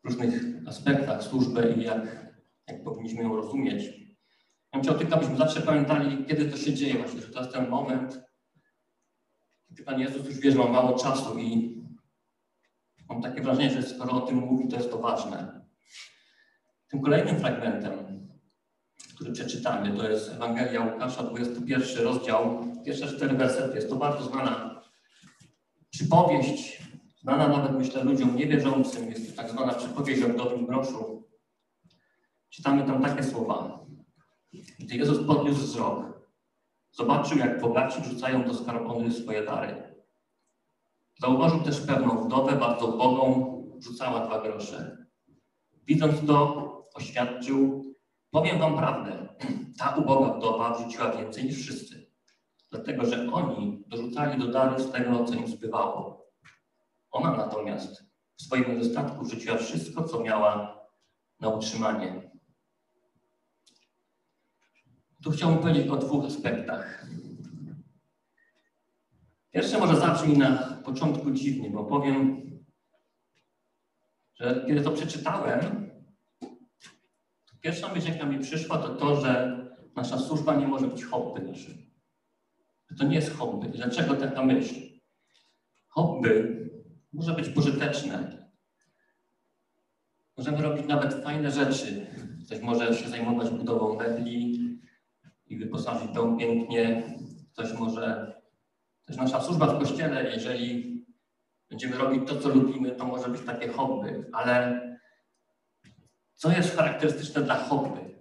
różnych 0.11 0.67
aspektach 0.67 1.23
służbę 1.23 1.73
i 1.73 1.83
jak, 1.83 2.33
jak 2.67 2.83
powinniśmy 2.83 3.23
ją 3.23 3.35
rozumieć. 3.35 3.83
Ja 4.73 4.79
bym 4.79 4.81
chciał 4.81 4.97
tylko, 4.97 5.15
abyśmy 5.15 5.37
zawsze 5.37 5.61
pamiętali, 5.61 6.25
kiedy 6.25 6.45
to 6.45 6.57
się 6.57 6.73
dzieje 6.73 6.97
właśnie, 6.97 7.21
że 7.21 7.27
to 7.27 7.39
jest 7.39 7.53
ten 7.53 7.69
moment, 7.69 8.21
kiedy 9.69 9.83
Pan 9.83 9.99
Jezus 9.99 10.27
już 10.27 10.39
wie, 10.39 10.51
że 10.51 10.57
ma 10.57 10.67
mało 10.67 10.99
czasu 10.99 11.39
i 11.39 11.81
mam 13.09 13.21
takie 13.21 13.41
wrażenie, 13.41 13.69
że 13.69 13.83
skoro 13.83 14.11
o 14.11 14.21
tym 14.21 14.37
mówi, 14.37 14.67
to 14.67 14.75
jest 14.75 14.91
to 14.91 14.97
ważne. 14.97 15.61
Tym 16.87 17.01
kolejnym 17.01 17.39
fragmentem, 17.39 18.27
który 19.15 19.31
przeczytamy, 19.31 19.97
to 19.97 20.09
jest 20.09 20.31
Ewangelia 20.31 20.85
Łukasza, 20.85 21.23
21 21.23 22.03
rozdział, 22.03 22.65
pierwsze 22.85 23.07
cztery 23.07 23.37
wersety. 23.37 23.75
Jest 23.75 23.89
to 23.89 23.95
bardzo 23.95 24.23
znana 24.23 24.81
przypowieść, 25.89 26.81
znana 27.21 27.47
nawet 27.47 27.77
myślę 27.77 28.03
ludziom 28.03 28.35
niewierzącym. 28.35 29.09
Jest 29.09 29.29
to 29.29 29.41
tak 29.41 29.51
zwana 29.51 29.73
przypowieść 29.73 30.23
o 30.23 30.27
wdowym 30.27 30.65
groszu. 30.65 31.27
Czytamy 32.49 32.85
tam 32.85 33.01
takie 33.01 33.23
słowa. 33.23 33.85
Gdy 34.79 34.95
Jezus 34.95 35.27
podniósł 35.27 35.61
wzrok, 35.61 36.29
zobaczył, 36.91 37.37
jak 37.37 37.61
bogaci 37.61 38.03
rzucają 38.03 38.43
do 38.43 38.53
skarbony 38.53 39.11
swoje 39.11 39.45
dary. 39.45 39.95
Zauważył 41.19 41.59
też 41.59 41.81
pewną 41.81 42.23
wdowę, 42.23 42.55
bardzo 42.55 42.87
ubogą, 42.87 43.51
rzucała 43.79 44.25
dwa 44.25 44.41
grosze. 44.41 44.97
Widząc 45.87 46.27
to, 46.27 46.89
oświadczył, 46.93 47.83
powiem 48.31 48.59
wam 48.59 48.77
prawdę, 48.77 49.27
ta 49.79 49.95
uboga 49.95 50.33
wdowa 50.33 50.73
wrzuciła 50.73 51.11
więcej 51.11 51.43
niż 51.43 51.57
wszyscy, 51.57 52.11
dlatego 52.71 53.05
że 53.05 53.31
oni 53.31 53.83
dorzucali 53.87 54.41
do 54.41 54.47
daru 54.47 54.83
z 54.83 54.91
tego, 54.91 55.25
co 55.25 55.33
im 55.33 55.47
zbywało. 55.47 56.20
Ona 57.11 57.37
natomiast 57.37 58.03
w 58.37 58.41
swoim 58.41 58.69
niedostatku 58.69 59.25
wrzuciła 59.25 59.57
wszystko, 59.57 60.03
co 60.03 60.19
miała 60.19 60.81
na 61.39 61.49
utrzymanie. 61.49 62.31
Tu 65.23 65.31
chciałbym 65.31 65.59
powiedzieć 65.59 65.87
o 65.87 65.97
dwóch 65.97 66.25
aspektach. 66.25 67.05
Pierwsze 69.51 69.79
może 69.79 69.95
zabrzmi 69.95 70.37
na 70.37 70.57
początku 70.85 71.31
dziwnie, 71.31 71.69
bo 71.69 71.83
powiem, 71.83 72.41
że 74.33 74.63
kiedy 74.67 74.81
to 74.81 74.91
przeczytałem, 74.91 75.91
to 77.45 77.55
pierwsza 77.61 77.93
myśl, 77.93 78.07
jaka 78.07 78.25
mi 78.25 78.39
przyszła, 78.39 78.77
to 78.77 78.95
to, 78.95 79.21
że 79.21 79.61
nasza 79.95 80.19
służba 80.19 80.55
nie 80.55 80.67
może 80.67 80.87
być 80.87 81.03
hobby 81.03 81.41
naszym. 81.41 81.91
To 82.97 83.03
nie 83.03 83.15
jest 83.15 83.37
hobby. 83.37 83.67
Dlaczego 83.69 84.15
taka 84.15 84.43
myśl? 84.43 84.75
Hobby 85.87 86.61
może 87.13 87.33
być 87.33 87.49
pożyteczne. 87.49 88.47
Możemy 90.37 90.61
robić 90.61 90.87
nawet 90.87 91.23
fajne 91.23 91.51
rzeczy. 91.51 92.07
Ktoś 92.45 92.59
może 92.59 92.93
się 92.93 93.09
zajmować 93.09 93.49
budową 93.49 93.95
mebli 93.95 94.61
i 95.47 95.57
wyposażyć 95.57 96.11
dom 96.11 96.37
pięknie. 96.37 97.03
Ktoś 97.53 97.73
może 97.73 98.35
też 99.05 99.17
nasza 99.17 99.41
służba 99.41 99.67
w 99.67 99.79
kościele, 99.79 100.31
jeżeli 100.31 100.91
będziemy 101.69 101.97
robić 101.97 102.29
to, 102.29 102.35
co 102.35 102.49
lubimy, 102.49 102.91
to 102.91 103.05
może 103.05 103.29
być 103.29 103.41
takie 103.45 103.67
hobby, 103.67 104.23
ale 104.31 104.81
co 106.35 106.51
jest 106.51 106.75
charakterystyczne 106.75 107.41
dla 107.41 107.55
hobby? 107.55 108.15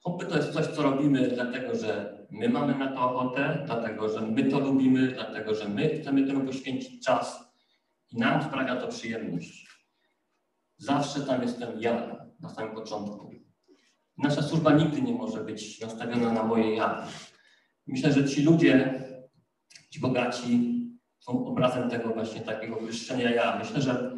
Hobby 0.00 0.26
to 0.26 0.36
jest 0.36 0.52
coś, 0.52 0.66
co 0.66 0.82
robimy 0.82 1.28
dlatego, 1.28 1.74
że 1.74 2.21
my 2.32 2.48
mamy 2.48 2.78
na 2.78 2.92
to 2.92 3.10
ochotę, 3.10 3.62
dlatego, 3.66 4.08
że 4.08 4.20
my 4.20 4.44
to 4.44 4.60
lubimy, 4.60 5.08
dlatego, 5.08 5.54
że 5.54 5.68
my 5.68 5.88
chcemy 5.88 6.26
temu 6.26 6.46
poświęcić 6.46 7.04
czas 7.04 7.52
i 8.10 8.16
nam 8.16 8.42
sprawia 8.42 8.76
to 8.76 8.88
przyjemność. 8.88 9.68
Zawsze 10.78 11.20
tam 11.20 11.42
jestem 11.42 11.80
ja 11.80 12.26
na 12.40 12.48
samym 12.48 12.74
początku. 12.74 13.32
Nasza 14.18 14.42
służba 14.42 14.72
nigdy 14.72 15.02
nie 15.02 15.12
może 15.12 15.44
być 15.44 15.80
nastawiona 15.80 16.32
na 16.32 16.42
moje 16.42 16.76
ja. 16.76 17.06
Myślę, 17.86 18.12
że 18.12 18.28
ci 18.28 18.42
ludzie, 18.42 19.04
ci 19.90 20.00
bogaci 20.00 20.72
są 21.18 21.46
obrazem 21.46 21.90
tego 21.90 22.08
właśnie 22.08 22.40
takiego 22.40 22.76
wyższenia 22.76 23.30
ja. 23.30 23.58
Myślę, 23.58 23.82
że 23.82 24.16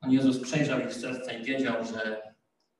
Pan 0.00 0.12
Jezus 0.12 0.40
przejrzał 0.40 0.80
ich 0.80 0.94
serca 0.94 1.32
i 1.32 1.44
wiedział, 1.44 1.84
że 1.84 2.22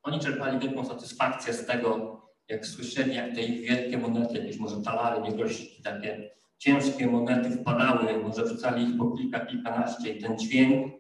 oni 0.02 0.20
czerpali 0.20 0.58
wielką 0.58 0.84
satysfakcję 0.84 1.54
z 1.54 1.66
tego, 1.66 2.21
jak 2.48 2.66
słyszeli, 2.66 3.14
jak 3.14 3.34
te 3.34 3.42
ich 3.42 3.68
wielkie 3.68 3.98
monety, 3.98 4.38
jakieś 4.38 4.58
może 4.58 4.82
talary, 4.82 5.22
niegroźki, 5.22 5.82
takie 5.82 6.30
ciężkie 6.58 7.06
monety 7.06 7.50
wpadały, 7.50 8.18
może 8.22 8.44
wrzucali 8.44 8.90
ich 8.90 8.98
po 8.98 9.10
kilka, 9.10 9.46
kilkanaście 9.46 10.12
i 10.12 10.22
ten 10.22 10.38
dźwięk 10.38 10.92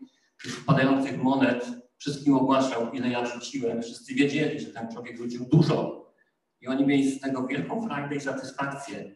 tych 0.42 0.56
wpadających 0.56 1.22
monet 1.22 1.66
wszystkim 1.98 2.34
ogłaszał, 2.34 2.92
ile 2.92 3.08
ja 3.08 3.26
rzuciłem. 3.26 3.82
Wszyscy 3.82 4.14
wiedzieli, 4.14 4.60
że 4.60 4.66
ten 4.66 4.92
człowiek 4.92 5.16
rzucił 5.16 5.44
dużo 5.44 6.06
i 6.60 6.68
oni 6.68 6.86
mieli 6.86 7.10
z 7.10 7.20
tego 7.20 7.46
wielką 7.46 7.82
frajdę 7.86 8.16
i 8.16 8.20
satysfakcję. 8.20 9.14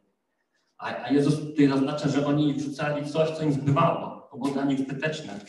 A, 0.78 1.02
a 1.02 1.10
Jezus 1.10 1.40
tutaj 1.40 1.68
zaznacza, 1.68 2.08
że 2.08 2.26
oni 2.26 2.54
wrzucali 2.54 3.06
coś, 3.06 3.30
co 3.30 3.42
im 3.42 3.52
zbywało. 3.52 4.28
To 4.30 4.36
było 4.36 4.50
dla 4.50 4.64
nich 4.64 4.78
zbyteczne. 4.78 5.40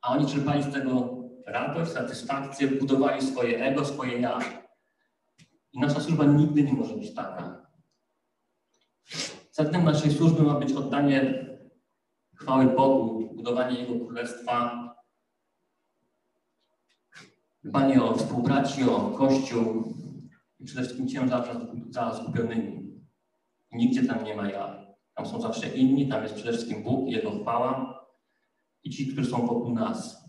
A 0.00 0.12
oni 0.12 0.26
czerpali 0.26 0.62
z 0.62 0.72
tego 0.72 1.16
radość, 1.46 1.92
satysfakcję, 1.92 2.68
budowali 2.68 3.22
swoje 3.22 3.64
ego, 3.64 3.84
swoje 3.84 4.20
ja. 4.20 4.38
I 5.72 5.80
nasza 5.80 6.00
służba 6.00 6.24
nigdy 6.24 6.62
nie 6.62 6.72
może 6.72 6.96
być 6.96 7.14
taka. 7.14 7.66
Celem 9.50 9.84
naszej 9.84 10.10
służby 10.10 10.42
ma 10.42 10.54
być 10.54 10.72
oddanie 10.72 11.46
chwały 12.34 12.66
Bogu, 12.66 13.34
budowanie 13.34 13.80
Jego 13.80 14.04
Królestwa, 14.04 14.90
dbanie 17.64 18.02
o 18.02 18.14
współbraci, 18.14 18.90
o 18.90 19.00
Kościół 19.00 19.94
i 20.60 20.64
przede 20.64 20.82
wszystkim 20.82 21.08
ciężar 21.08 21.66
za 21.90 22.14
zgubionymi. 22.14 23.00
Nigdzie 23.72 24.06
tam 24.06 24.24
nie 24.24 24.36
ma 24.36 24.50
ja. 24.50 24.86
Tam 25.14 25.26
są 25.26 25.40
zawsze 25.40 25.76
inni, 25.76 26.08
tam 26.08 26.22
jest 26.22 26.34
przede 26.34 26.52
wszystkim 26.52 26.82
Bóg, 26.82 27.08
Jego 27.08 27.40
chwała 27.40 28.00
i 28.84 28.90
ci, 28.90 29.12
którzy 29.12 29.30
są 29.30 29.46
wokół 29.46 29.74
nas. 29.74 30.19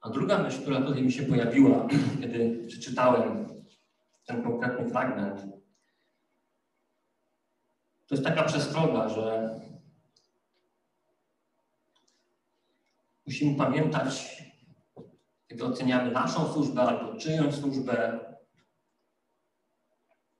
A 0.00 0.10
druga 0.10 0.38
myśl, 0.38 0.62
która 0.62 0.80
tutaj 0.80 1.02
mi 1.02 1.12
się 1.12 1.22
pojawiła, 1.22 1.88
kiedy 2.20 2.66
przeczytałem 2.66 3.48
ten 4.26 4.42
konkretny 4.42 4.90
fragment, 4.90 5.40
to 8.06 8.14
jest 8.14 8.24
taka 8.24 8.44
przestroga, 8.44 9.08
że 9.08 9.54
musimy 13.26 13.58
pamiętać, 13.58 14.42
kiedy 15.48 15.64
oceniamy 15.64 16.10
naszą 16.10 16.52
służbę 16.52 16.82
albo 16.82 17.18
czyjąś 17.18 17.54
służbę, 17.54 18.20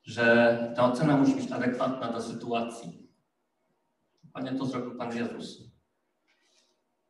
że 0.02 0.56
ta 0.76 0.92
ocena 0.92 1.16
musi 1.16 1.34
być 1.34 1.52
adekwatna 1.52 2.12
do 2.12 2.22
sytuacji. 2.22 3.08
Panie, 4.32 4.52
to 4.52 4.66
zrobił 4.66 4.98
Pan 4.98 5.16
Jezus. 5.16 5.62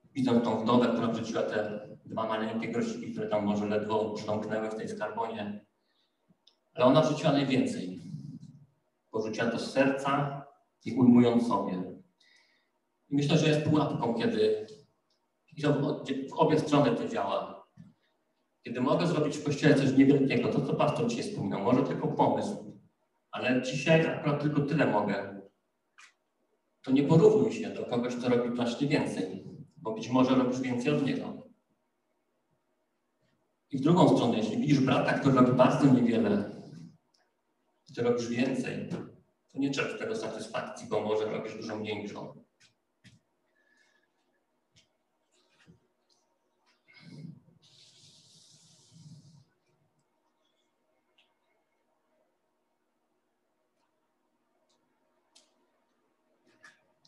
Widząc 0.05 0.45
tą 0.45 0.63
wdowę, 0.63 0.89
która 0.89 1.09
wrzuciła 1.09 1.43
te 1.43 1.90
dwa 2.11 2.29
maleńkie 2.29 2.69
grosiki, 2.69 3.13
które 3.13 3.29
tam 3.29 3.45
może 3.45 3.67
ledwo 3.67 4.15
brzdąknęły 4.15 4.71
w 4.71 4.75
tej 4.75 4.89
skarbonie. 4.89 5.65
Ale 6.75 6.85
ona 6.85 7.03
wrzuciła 7.03 7.33
najwięcej. 7.33 8.03
Porzuciła 9.11 9.51
to 9.51 9.59
z 9.59 9.73
serca 9.73 10.43
i 10.85 10.93
ujmując 10.93 11.49
sobie. 11.49 11.83
I 13.11 13.17
myślę, 13.17 13.39
że 13.39 13.49
jest 13.49 13.63
pułapką, 13.63 14.15
kiedy 14.15 14.67
w 16.31 16.33
obie 16.33 16.59
strony 16.59 16.97
to 16.97 17.09
działa. 17.09 17.67
Kiedy 18.63 18.81
mogę 18.81 19.07
zrobić 19.07 19.37
w 19.37 19.45
kościele 19.45 19.75
coś 19.75 19.97
niewielkiego, 19.97 20.49
to 20.49 20.67
co 20.67 20.75
pastor 20.75 21.07
dzisiaj 21.07 21.25
wspominał, 21.25 21.61
może 21.61 21.83
tylko 21.83 22.09
pomysł, 22.09 22.81
ale 23.31 23.63
dzisiaj 23.63 24.07
akurat 24.07 24.43
tylko 24.43 24.61
tyle 24.61 24.87
mogę, 24.87 25.41
to 26.83 26.91
nie 26.91 27.03
porównuj 27.03 27.53
się 27.53 27.71
do 27.71 27.85
kogoś, 27.85 28.17
kto 28.17 28.29
robi 28.29 28.55
znacznie 28.55 28.89
więcej, 28.89 29.45
bo 29.77 29.95
być 29.95 30.09
może 30.09 30.35
robisz 30.35 30.61
więcej 30.61 30.93
od 30.93 31.07
niego. 31.07 31.40
I 33.71 33.79
w 33.79 33.81
drugą 33.81 34.17
stronę, 34.17 34.39
jeśli 34.39 34.59
widzisz 34.59 34.81
brata, 34.81 35.19
który 35.19 35.35
robi 35.35 35.53
bardzo 35.53 35.95
niewiele, 35.95 36.63
ty 37.95 38.03
robisz 38.03 38.29
więcej, 38.29 38.89
to 39.53 39.59
nie 39.59 39.71
czerp 39.71 39.99
tego 39.99 40.17
satysfakcji, 40.17 40.89
bo 40.89 41.01
może 41.01 41.25
robisz 41.25 41.55
dużo 41.55 41.77
mniejszą. 41.77 42.45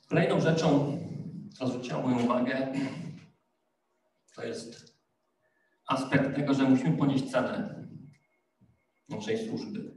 Kolejną 0.09 0.41
rzeczą, 0.41 0.99
co 1.55 1.67
zwróciła 1.67 2.03
moją 2.03 2.25
uwagę, 2.25 2.73
to 4.35 4.45
jest 4.45 4.93
aspekt 5.93 6.37
tego, 6.37 6.55
że 6.55 6.65
musimy 6.65 6.97
ponieść 6.97 7.31
cenę 7.31 7.85
naszej 9.09 9.49
służby. 9.49 9.95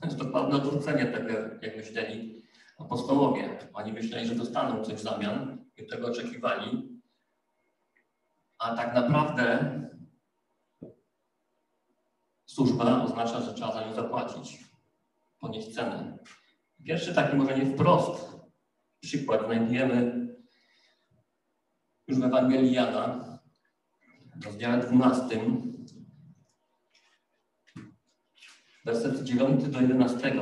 To 0.00 0.06
jest 0.06 0.18
dokładne 0.18 0.56
odwrócenie 0.56 1.06
tego, 1.06 1.32
jak 1.62 1.76
myśleli 1.76 2.42
apostołowie. 2.78 3.58
Oni 3.72 3.92
myśleli, 3.92 4.26
że 4.26 4.34
dostaną 4.34 4.84
coś 4.84 4.94
w 4.94 5.02
zamian 5.02 5.64
i 5.76 5.86
tego 5.86 6.06
oczekiwali, 6.06 7.00
a 8.58 8.76
tak 8.76 8.94
naprawdę 8.94 9.74
służba 12.46 13.02
oznacza, 13.02 13.40
że 13.40 13.54
trzeba 13.54 13.72
za 13.72 13.86
nią 13.86 13.94
zapłacić, 13.94 14.58
ponieść 15.38 15.74
cenę. 15.74 16.18
Pierwszy 16.84 17.14
taki 17.14 17.36
może 17.36 17.58
nie 17.58 17.66
wprost 17.66 18.30
przykład 19.00 19.46
znajdujemy 19.46 20.28
już 22.08 22.18
w 22.18 22.24
Ewangelii 22.24 22.72
Jana, 22.72 23.29
w 24.36 24.44
rozdziale 24.44 24.86
12, 24.86 25.40
werset 28.84 29.22
9 29.22 29.68
do 29.68 29.80
11. 29.80 30.32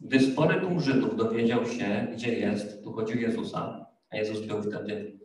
Gdy 0.00 0.20
spory 0.20 0.60
tłum 0.60 0.80
Żydów 0.80 1.16
dowiedział 1.16 1.66
się, 1.66 2.08
gdzie 2.12 2.38
jest, 2.38 2.84
tu 2.84 2.92
chodzi 2.92 3.12
o 3.12 3.20
Jezusa, 3.20 3.86
a 4.10 4.16
Jezus 4.16 4.46
był 4.46 4.62
wtedy 4.62 5.18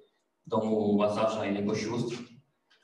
w 0.45 0.49
domu 0.49 0.95
Łazarza 0.95 1.45
i 1.45 1.55
jego 1.55 1.75
sióstr, 1.75 2.17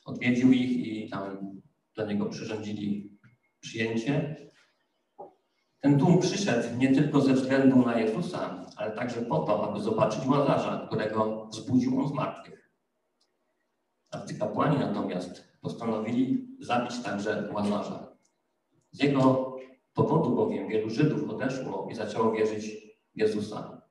odwiedził 0.05 0.51
ich 0.51 0.87
i 0.87 1.09
tam 1.09 1.51
do 1.95 2.05
niego 2.05 2.25
przyrządzili 2.25 3.17
przyjęcie. 3.59 4.35
Ten 5.79 5.99
tłum 5.99 6.19
przyszedł 6.19 6.77
nie 6.77 6.95
tylko 6.95 7.21
ze 7.21 7.33
względu 7.33 7.85
na 7.85 7.99
Jezusa, 7.99 8.65
ale 8.75 8.91
także 8.91 9.21
po 9.21 9.39
to, 9.39 9.71
aby 9.71 9.81
zobaczyć 9.81 10.25
Łazarza, 10.27 10.85
którego 10.87 11.47
wzbudził 11.51 11.99
on 11.99 12.07
z 12.07 12.11
martwych. 12.11 12.66
Arcykapłani 14.11 14.77
natomiast 14.77 15.47
postanowili 15.61 16.47
zabić 16.59 17.03
także 17.03 17.49
Łazarza. 17.53 18.07
Z 18.91 19.03
jego 19.03 19.55
powodu 19.93 20.35
bowiem 20.35 20.67
wielu 20.67 20.89
Żydów 20.89 21.29
odeszło 21.29 21.87
i 21.91 21.95
zaczęło 21.95 22.31
wierzyć 22.31 22.65
w 23.15 23.19
Jezusa. 23.19 23.81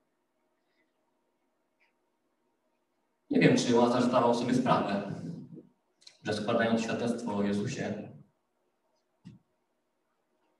Nie 3.29 3.39
wiem, 3.39 3.57
czy 3.57 3.75
Łazarz 3.75 4.03
zdawał 4.03 4.35
sobie 4.35 4.53
sprawę, 4.53 5.21
że 6.23 6.33
składając 6.33 6.81
świadectwo 6.81 7.35
o 7.35 7.43
Jezusie, 7.43 8.11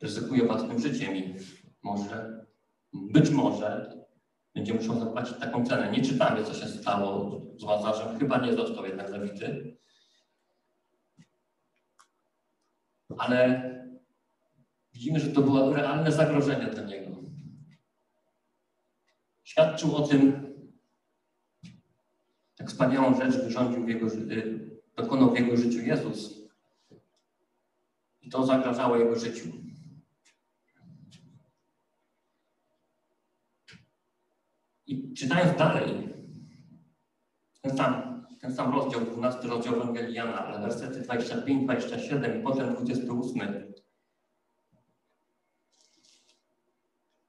ryzykuje 0.01 0.45
własnym 0.45 0.79
życiem 0.79 1.15
i 1.15 1.35
może, 1.83 2.45
być 2.93 3.29
może, 3.29 3.96
będzie 4.57 4.73
musiał 4.73 4.99
zapłacić 4.99 5.37
taką 5.39 5.65
cenę. 5.65 5.91
Nie 5.91 6.01
czytamy, 6.01 6.43
co 6.43 6.53
się 6.53 6.67
stało 6.67 7.41
z 7.57 7.63
Łazarzem. 7.63 8.19
Chyba 8.19 8.37
nie 8.37 8.53
został 8.53 8.85
jednak 8.85 9.09
zabity. 9.09 9.77
Ale 13.17 13.61
widzimy, 14.93 15.19
że 15.19 15.27
to 15.27 15.41
było 15.41 15.73
realne 15.73 16.11
zagrożenie 16.11 16.65
dla 16.65 16.83
niego. 16.83 17.11
Świadczył 19.43 19.95
o 19.95 20.07
tym, 20.07 20.47
jak 22.59 22.69
wspaniałą 22.69 23.15
rzecz 23.15 23.43
wyrządził 23.43 23.85
w 23.85 23.89
jego, 23.89 24.07
y, 24.07 24.69
dokonał 24.95 25.33
w 25.33 25.39
jego 25.39 25.57
życiu 25.57 25.79
Jezus. 25.79 26.47
I 28.21 28.29
to 28.29 28.45
zagrażało 28.45 28.97
jego 28.97 29.19
życiu. 29.19 29.66
I 34.87 35.13
czytając 35.13 35.57
dalej, 35.57 36.13
ten 37.61 37.77
sam, 37.77 38.23
ten 38.41 38.55
sam 38.55 38.73
rozdział, 38.73 39.01
12 39.01 39.47
rozdział 39.47 39.75
Ewangelii 39.75 40.15
Jana, 40.15 40.59
wersety 40.59 41.01
25, 41.01 41.63
27 41.63 42.39
i 42.39 42.43
potem 42.43 42.75
28, 42.75 43.73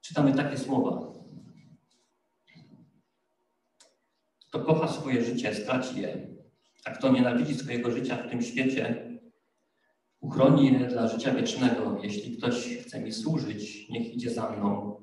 czytamy 0.01 0.33
takie 0.33 0.57
słowa. 0.57 1.09
Kto 4.47 4.59
kocha 4.59 4.87
swoje 4.87 5.23
życie, 5.23 5.55
straci 5.55 6.01
je, 6.01 6.27
a 6.85 6.91
kto 6.91 7.11
nienawidzi 7.11 7.55
swojego 7.55 7.91
życia 7.91 8.17
w 8.17 8.29
tym 8.29 8.41
świecie, 8.41 9.09
uchroni 10.19 10.73
je 10.73 10.87
dla 10.87 11.07
życia 11.07 11.33
wiecznego. 11.33 11.99
Jeśli 12.03 12.37
ktoś 12.37 12.77
chce 12.77 13.01
mi 13.01 13.11
służyć, 13.11 13.89
niech 13.89 14.13
idzie 14.13 14.29
za 14.29 14.49
mną, 14.49 14.95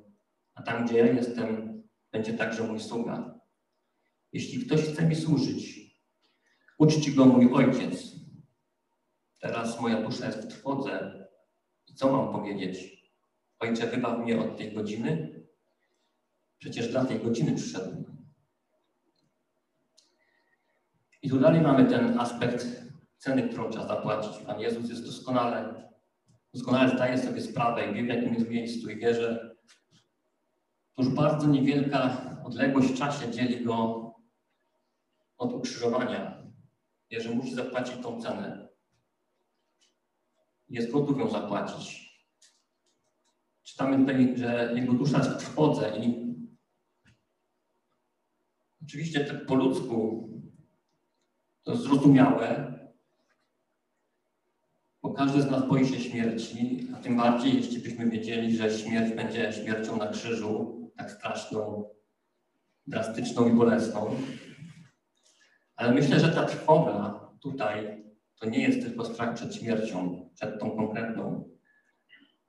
a 0.54 0.62
tam, 0.62 0.84
gdzie 0.84 0.98
ja 0.98 1.06
jestem, 1.06 1.75
będzie 2.16 2.34
także 2.34 2.62
mój 2.62 2.80
sługa. 2.80 3.40
Jeśli 4.32 4.66
ktoś 4.66 4.80
chce 4.80 5.06
mi 5.06 5.16
służyć, 5.16 5.90
uczci 6.78 7.14
go 7.14 7.24
mój 7.24 7.52
ojciec. 7.52 8.12
Teraz 9.40 9.80
moja 9.80 10.02
dusza 10.02 10.26
jest 10.26 10.38
w 10.38 10.46
trwodze. 10.46 11.26
I 11.88 11.94
co 11.94 12.12
mam 12.12 12.32
powiedzieć? 12.32 13.02
Ojcze, 13.58 13.86
wybaw 13.86 14.18
mnie 14.18 14.40
od 14.40 14.56
tej 14.56 14.72
godziny? 14.72 15.40
Przecież 16.58 16.88
dla 16.88 17.04
tej 17.04 17.20
godziny 17.20 17.56
przyszedłem. 17.56 18.04
I 21.22 21.30
tu 21.30 21.40
dalej 21.40 21.60
mamy 21.60 21.90
ten 21.90 22.20
aspekt 22.20 22.66
ceny, 23.18 23.48
którą 23.48 23.70
trzeba 23.70 23.88
zapłacić. 23.88 24.38
Pan 24.46 24.60
Jezus 24.60 24.90
jest 24.90 25.06
doskonale, 25.06 25.88
doskonale 26.54 26.90
zdaje 26.90 27.18
sobie 27.18 27.40
sprawę 27.40 27.90
i 27.90 27.94
wie, 27.94 28.02
w 28.02 28.06
jakim 28.06 28.34
jest 28.34 28.48
miejscu 28.48 28.90
i 28.90 28.96
wie, 28.96 29.14
że 29.14 29.55
już 30.98 31.08
bardzo 31.08 31.46
niewielka 31.46 32.20
odległość 32.44 32.88
w 32.88 32.98
czasie 32.98 33.30
dzieli 33.30 33.64
go 33.64 34.06
od 35.38 35.52
ukrzyżowania. 35.52 36.42
Jeżeli 37.10 37.36
musi 37.36 37.54
zapłacić 37.54 37.96
tą 38.02 38.22
cenę. 38.22 38.68
Jest 40.68 40.92
gotów 40.92 41.18
ją 41.18 41.30
zapłacić. 41.30 42.06
Czytamy 43.62 43.98
tutaj, 43.98 44.36
że 44.36 44.72
jego 44.76 44.92
dusza 44.92 45.18
jest 45.18 45.30
w 45.30 45.38
trwodze 45.38 45.98
i 45.98 46.26
oczywiście 48.82 49.24
tak 49.24 49.46
po 49.46 49.54
ludzku 49.54 50.28
to 51.62 51.70
jest 51.70 51.82
zrozumiałe, 51.82 52.72
bo 55.02 55.12
każdy 55.12 55.42
z 55.42 55.50
nas 55.50 55.68
boi 55.68 55.86
się 55.86 56.00
śmierci, 56.00 56.88
a 56.94 56.96
tym 56.96 57.16
bardziej, 57.16 57.56
jeśli 57.56 57.78
byśmy 57.78 58.10
wiedzieli, 58.10 58.56
że 58.56 58.78
śmierć 58.78 59.16
będzie 59.16 59.52
śmiercią 59.52 59.96
na 59.96 60.06
krzyżu, 60.08 60.75
tak 60.96 61.10
straszną, 61.10 61.90
drastyczną 62.86 63.48
i 63.48 63.52
bolesną. 63.52 64.16
Ale 65.76 65.94
myślę, 65.94 66.20
że 66.20 66.28
ta 66.28 66.44
trwoga 66.44 67.20
tutaj 67.40 68.04
to 68.38 68.48
nie 68.48 68.62
jest 68.62 68.82
tylko 68.82 69.04
strach 69.04 69.34
przed 69.34 69.54
śmiercią, 69.54 70.30
przed 70.34 70.60
tą 70.60 70.70
konkretną, 70.70 71.50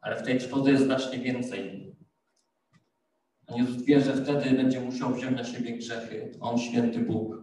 ale 0.01 0.15
w 0.15 0.23
tej 0.23 0.39
trwodze 0.39 0.71
jest 0.71 0.83
znacznie 0.83 1.19
więcej. 1.19 1.87
Pan 3.45 3.57
Jezus 3.57 3.83
wie, 3.83 4.01
że 4.01 4.13
wtedy 4.13 4.51
będzie 4.51 4.81
musiał 4.81 5.13
wziąć 5.13 5.37
na 5.37 5.43
siebie 5.43 5.77
grzechy. 5.77 6.31
On, 6.39 6.57
święty 6.57 6.99
Bóg, 6.99 7.35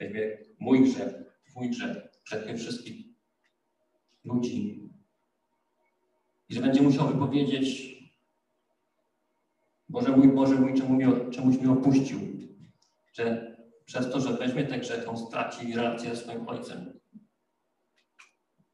weźmie 0.00 0.38
mój 0.58 0.84
grzech, 0.84 1.14
twój 1.50 1.70
grzech, 1.70 1.96
grzechy 2.24 2.56
wszystkich 2.56 3.06
ludzi. 4.24 4.90
I 6.48 6.54
że 6.54 6.60
będzie 6.60 6.82
musiał 6.82 7.08
wypowiedzieć 7.08 7.95
Boże 9.96 10.16
mój, 10.16 10.28
Boże 10.28 10.54
mój, 10.54 10.74
czemu 10.74 10.94
mnie, 10.94 11.30
czemuś 11.30 11.56
mnie 11.56 11.72
opuścił? 11.72 12.20
Że 13.12 13.56
przez 13.84 14.10
to, 14.12 14.20
że 14.20 14.32
weźmie 14.32 14.64
te 14.64 14.78
grzechy, 14.78 15.08
on 15.08 15.18
straci 15.18 15.74
relację 15.74 16.10
ze 16.10 16.16
swoim 16.16 16.48
ojcem. 16.48 17.00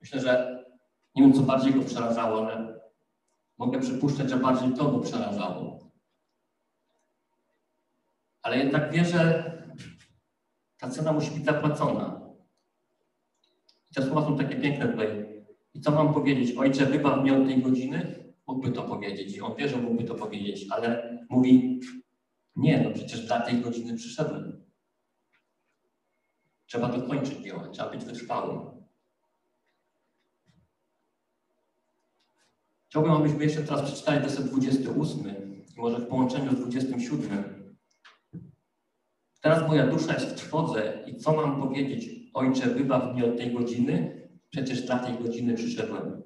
Myślę, 0.01 0.21
że 0.21 0.65
nie 1.15 1.23
wiem, 1.23 1.33
co 1.33 1.43
bardziej 1.43 1.75
go 1.75 1.83
przerażało, 1.83 2.47
ale 2.47 2.81
mogę 3.59 3.81
przypuszczać, 3.81 4.31
że 4.31 4.37
bardziej 4.37 4.75
to 4.75 4.91
go 4.91 4.99
przerażało. 4.99 5.91
Ale 8.43 8.59
jednak 8.59 8.93
wie, 8.93 9.05
że 9.05 9.53
ta 10.79 10.91
cena 10.91 11.13
musi 11.13 11.31
być 11.31 11.45
zapłacona. 11.45 12.21
I 13.91 13.95
te 13.95 14.03
słowa 14.03 14.23
są 14.23 14.39
takie 14.39 14.57
piękne 14.57 14.89
tutaj. 14.89 15.27
I 15.75 15.81
co 15.81 15.91
mam 15.91 16.15
powiedzieć? 16.15 16.57
Ojcze, 16.57 16.87
wybaw 16.87 17.23
mnie 17.23 17.37
od 17.37 17.47
tej 17.47 17.63
godziny? 17.63 18.32
Mógłby 18.53 18.73
to 18.73 18.83
powiedzieć 18.83 19.37
i 19.37 19.41
on 19.41 19.57
wie, 19.57 19.69
że 19.69 19.77
mógłby 19.77 20.05
to 20.05 20.15
powiedzieć, 20.15 20.67
ale 20.71 21.19
mówi, 21.31 21.81
nie, 22.57 22.81
no 22.81 22.91
przecież 22.91 23.27
dla 23.27 23.41
tej 23.41 23.61
godziny 23.61 23.97
przyszedłem. 23.97 24.65
Trzeba 26.67 26.89
dokończyć 26.89 27.39
dzieło, 27.39 27.69
trzeba 27.69 27.91
być 27.91 28.05
wytrwałym. 28.05 28.83
Chciałbym, 32.89 33.13
abyśmy 33.13 33.45
jeszcze 33.45 33.63
teraz 33.63 33.83
przeczytali 33.83 34.21
werset 34.21 34.47
28 34.47 35.21
i 35.77 35.81
może 35.81 35.99
w 35.99 36.09
połączeniu 36.09 36.53
z 36.53 36.61
27. 36.61 37.77
Teraz 39.41 39.69
moja 39.69 39.87
dusza 39.87 40.15
jest 40.15 40.27
w 40.27 40.35
trwodze 40.35 41.05
i 41.07 41.17
co 41.17 41.33
mam 41.33 41.61
powiedzieć? 41.61 42.31
Ojcze, 42.35 42.67
wybaw 42.67 43.15
mnie 43.15 43.25
od 43.25 43.37
tej 43.37 43.53
godziny, 43.53 44.29
przecież 44.51 44.83
dla 44.83 44.99
tej 44.99 45.19
godziny 45.19 45.55
przyszedłem. 45.55 46.23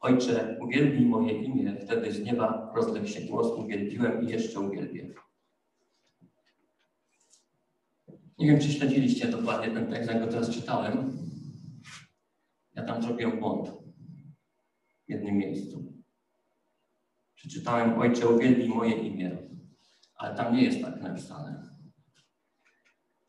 Ojcze, 0.00 0.58
uwielbij 0.60 1.06
moje 1.06 1.32
imię, 1.42 1.76
wtedy 1.80 2.12
z 2.12 2.20
nieba 2.20 2.72
rozległ 2.74 3.06
się 3.06 3.20
głos, 3.20 3.52
uwielbiłem 3.52 4.22
i 4.22 4.30
jeszcze 4.30 4.60
uwielbię. 4.60 5.14
Nie 8.38 8.46
wiem, 8.46 8.60
czy 8.60 8.72
śledziliście 8.72 9.28
dokładnie 9.28 9.74
ten 9.74 9.86
tekst, 9.86 10.10
jak 10.10 10.20
go 10.20 10.26
teraz 10.26 10.50
czytałem. 10.50 11.18
tam 12.86 13.02
zrobiłem 13.02 13.40
błąd 13.40 13.68
w 15.06 15.10
jednym 15.10 15.36
miejscu. 15.36 15.92
Przeczytałem 17.34 17.98
Ojcze, 17.98 18.28
uwielbi 18.28 18.68
moje 18.68 18.92
imię, 18.92 19.38
ale 20.14 20.36
tam 20.36 20.56
nie 20.56 20.64
jest 20.64 20.82
tak 20.82 21.02
napisane. 21.02 21.62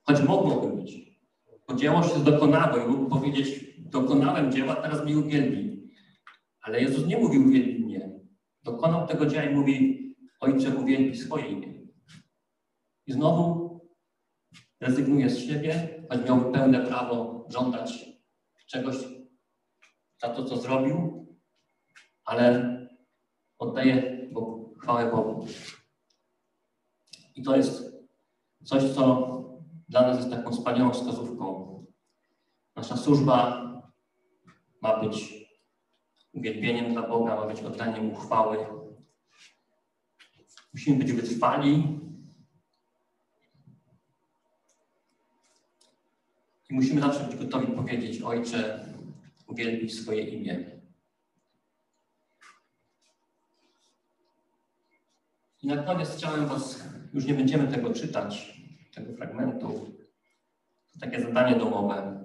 Choć 0.03 0.21
mogłoby 0.21 0.81
być. 0.81 1.19
Bo 1.67 1.75
dzieło 1.75 2.03
się 2.03 2.19
dokonało 2.19 2.77
i 2.77 2.87
mógł 2.87 3.09
powiedzieć, 3.09 3.75
dokonałem 3.77 4.51
dzieła, 4.51 4.75
teraz 4.75 5.05
mi 5.05 5.15
uwielbi. 5.15 5.78
Ale 6.69 6.81
Jezus 6.81 7.05
nie 7.05 7.17
mówił 7.17 7.47
uwielbi 7.47 7.85
mnie. 7.85 8.19
Dokonał 8.63 9.07
tego 9.07 9.25
dzieła 9.25 9.43
i 9.43 9.55
mówi, 9.55 9.99
Ojcze 10.39 10.75
uwielbi 10.75 11.17
swoje 11.17 11.47
imię. 11.47 11.73
I 13.07 13.13
znowu 13.13 13.69
rezygnuje 14.79 15.29
z 15.29 15.39
siebie, 15.39 16.03
choć 16.09 16.25
miał 16.25 16.51
pełne 16.51 16.85
prawo 16.85 17.45
żądać 17.49 18.05
czegoś 18.67 18.95
za 20.21 20.29
to, 20.29 20.45
co 20.45 20.57
zrobił, 20.57 21.27
ale 22.25 22.77
oddaje 23.59 24.27
Bogu, 24.31 24.75
chwałę 24.79 25.11
Bogu. 25.11 25.47
I 27.35 27.43
to 27.43 27.55
jest 27.55 27.83
coś, 28.63 28.83
co 28.83 29.27
dla 29.89 30.01
nas 30.01 30.17
jest 30.17 30.31
taką 30.31 30.51
wspaniałą 30.51 30.91
wskazówką. 30.91 31.85
Nasza 32.75 32.97
służba 32.97 33.63
ma 34.81 34.99
być 34.99 35.48
uwielbieniem 36.39 36.93
dla 36.93 37.01
Boga, 37.01 37.35
ma 37.35 37.45
być 37.47 37.61
oddaniem 37.61 38.11
uchwały. 38.11 38.57
Musimy 40.73 40.97
być 40.97 41.13
wytrwali. 41.13 41.99
I 46.69 46.73
musimy 46.73 47.01
zawsze 47.01 47.23
być 47.23 47.35
gotowi 47.35 47.67
powiedzieć, 47.67 48.21
Ojcze, 48.21 48.85
uwielbi 49.47 49.89
swoje 49.89 50.23
imię. 50.23 50.79
I 55.61 55.67
na 55.67 55.83
koniec 55.83 56.17
chciałem 56.17 56.47
Was, 56.47 56.83
już 57.13 57.25
nie 57.25 57.33
będziemy 57.33 57.67
tego 57.67 57.93
czytać, 57.93 58.61
tego 58.93 59.13
fragmentu, 59.13 59.95
to 60.93 60.99
takie 60.99 61.21
zadanie 61.21 61.55
domowe. 61.55 62.23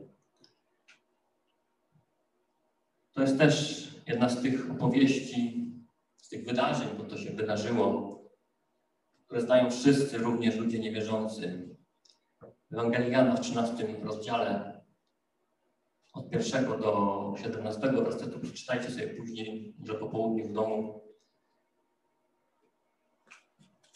To 3.13 3.23
jest 3.23 3.39
też 3.39 3.84
jedna 4.07 4.29
z 4.29 4.43
tych 4.43 4.71
opowieści, 4.71 5.71
z 6.17 6.29
tych 6.29 6.45
wydarzeń, 6.45 6.89
bo 6.99 7.05
to 7.05 7.19
się 7.19 7.31
wydarzyło, 7.31 8.15
które 9.27 9.41
znają 9.41 9.71
wszyscy, 9.71 10.19
również 10.19 10.57
ludzie 10.57 10.79
niewierzący. 10.79 11.69
W 12.71 12.75
Ewangelii 12.75 13.13
Jana 13.13 13.37
w 13.37 13.41
13 13.41 13.87
rozdziale 14.03 14.81
od 16.13 16.31
pierwszego 16.31 16.79
do 16.79 17.35
17 17.43 17.81
wersetu 17.81 18.41
przeczytajcie 18.41 18.91
sobie 18.91 19.09
później, 19.09 19.75
może 19.79 19.95
po 19.95 20.09
południu 20.09 20.49
w 20.49 20.53
domu. 20.53 21.05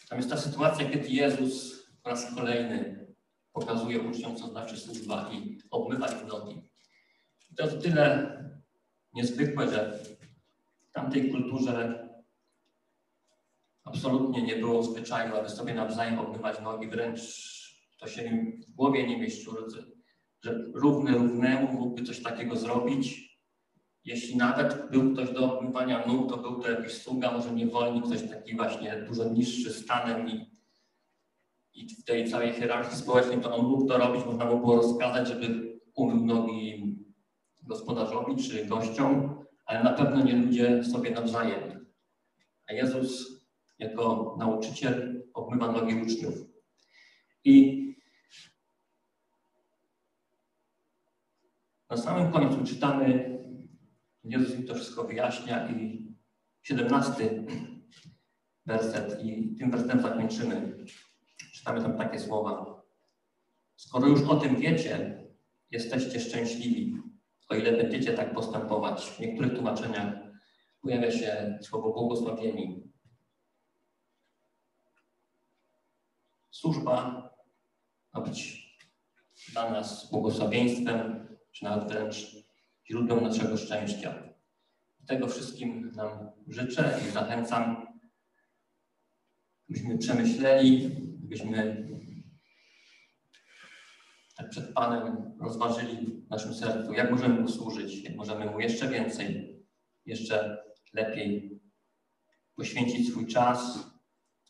Tam 0.09 0.17
jest 0.17 0.29
ta 0.29 0.37
sytuacja, 0.37 0.89
kiedy 0.89 1.07
Jezus 1.07 1.83
po 2.03 2.09
raz 2.09 2.35
kolejny 2.35 3.07
pokazuje 3.53 3.99
uczniom, 3.99 4.35
co 4.35 4.47
znaczy 4.47 4.77
służba 4.77 5.29
i 5.33 5.57
obmywa 5.71 6.07
ich 6.07 6.27
nogi. 6.27 6.61
I 7.51 7.55
to 7.55 7.67
tyle 7.67 8.35
niezwykłe, 9.13 9.69
że 9.69 9.99
w 10.89 10.91
tamtej 10.91 11.31
kulturze 11.31 12.09
absolutnie 13.83 14.41
nie 14.41 14.55
było 14.55 14.83
zwyczaju, 14.83 15.35
aby 15.35 15.49
sobie 15.49 15.73
nawzajem 15.73 16.19
obmywać 16.19 16.61
nogi, 16.61 16.87
wręcz 16.87 17.59
to 17.99 18.07
się 18.07 18.23
im 18.23 18.61
w 18.67 18.71
głowie 18.71 19.07
nie 19.07 19.17
mieściło, 19.17 19.55
że 20.43 20.69
równy 20.73 21.11
równemu 21.11 21.73
mógłby 21.73 22.03
coś 22.03 22.23
takiego 22.23 22.55
zrobić. 22.55 23.29
Jeśli 24.05 24.37
nawet 24.37 24.91
był 24.91 25.13
ktoś 25.13 25.31
do 25.31 25.57
obmywania 25.57 26.07
nóg, 26.07 26.29
to 26.29 26.37
był 26.37 26.61
to 26.61 26.71
jakiś 26.71 26.93
sługa, 26.93 27.31
może 27.31 27.51
niewolnik, 27.51 28.05
ktoś 28.05 28.29
taki 28.29 28.55
właśnie 28.55 29.05
dużo 29.07 29.29
niższy 29.29 29.73
stanem 29.73 30.29
i, 30.29 30.51
i 31.73 31.95
w 31.95 32.03
tej 32.03 32.29
całej 32.29 32.53
hierarchii 32.53 32.97
społecznej 32.97 33.41
to 33.41 33.55
on 33.55 33.65
mógł 33.65 33.87
to 33.87 33.97
robić, 33.97 34.25
można 34.25 34.45
mu 34.45 34.59
było 34.59 34.75
rozkazać, 34.75 35.27
żeby 35.27 35.79
umył 35.95 36.25
nogi 36.25 36.98
gospodarzowi 37.69 38.35
czy 38.43 38.65
gościom, 38.65 39.45
ale 39.65 39.83
na 39.83 39.93
pewno 39.93 40.23
nie 40.23 40.35
ludzie 40.35 40.83
sobie 40.83 41.11
nawzajem. 41.11 41.85
A 42.69 42.73
Jezus 42.73 43.39
jako 43.79 44.35
nauczyciel 44.39 45.23
obmywa 45.33 45.71
nogi 45.71 46.01
uczniów. 46.01 46.35
I 47.43 47.79
na 51.89 51.97
samym 51.97 52.31
końcu 52.31 52.63
czytamy, 52.63 53.37
Jezus 54.23 54.55
im 54.55 54.67
to 54.67 54.75
wszystko 54.75 55.03
wyjaśnia 55.03 55.69
i 55.69 56.07
17 56.61 57.45
werset 58.65 59.23
i 59.23 59.55
tym 59.59 59.71
wersetem 59.71 60.01
zakończymy. 60.01 60.85
Czytamy 61.53 61.81
tam 61.81 61.97
takie 61.97 62.19
słowa. 62.19 62.81
Skoro 63.75 64.07
już 64.07 64.21
o 64.21 64.35
tym 64.35 64.55
wiecie, 64.55 65.23
jesteście 65.71 66.19
szczęśliwi, 66.19 67.08
o 67.49 67.55
ile 67.55 67.71
będziecie 67.71 68.13
tak 68.13 68.33
postępować. 68.33 69.05
W 69.05 69.19
niektórych 69.19 69.53
tłumaczeniach 69.53 70.13
pojawia 70.81 71.11
się 71.11 71.59
słowo 71.61 71.93
błogosławieni. 71.93 72.93
Służba 76.51 77.29
ma 78.13 78.21
być 78.21 78.69
dla 79.53 79.71
nas 79.71 80.11
błogosławieństwem, 80.11 81.27
czy 81.51 81.63
nawet 81.63 81.91
wręcz 81.91 82.35
źródłem 82.89 83.23
naszego 83.23 83.57
szczęścia. 83.57 84.23
Tego 85.07 85.27
wszystkim 85.27 85.91
nam 85.95 86.31
życzę 86.47 86.99
i 87.07 87.11
zachęcam, 87.11 87.87
byśmy 89.69 89.97
przemyśleli, 89.97 90.89
byśmy 91.19 91.87
przed 94.43 94.73
Panem 94.73 95.33
rozważyli 95.39 96.21
w 96.27 96.29
naszym 96.29 96.53
sercu, 96.53 96.93
jak 96.93 97.11
możemy 97.11 97.41
Mu 97.41 97.47
służyć, 97.47 98.03
jak 98.03 98.15
możemy 98.15 98.45
Mu 98.45 98.59
jeszcze 98.59 98.87
więcej, 98.87 99.59
jeszcze 100.05 100.63
lepiej 100.93 101.59
poświęcić 102.55 103.09
swój 103.09 103.27
czas, 103.27 103.79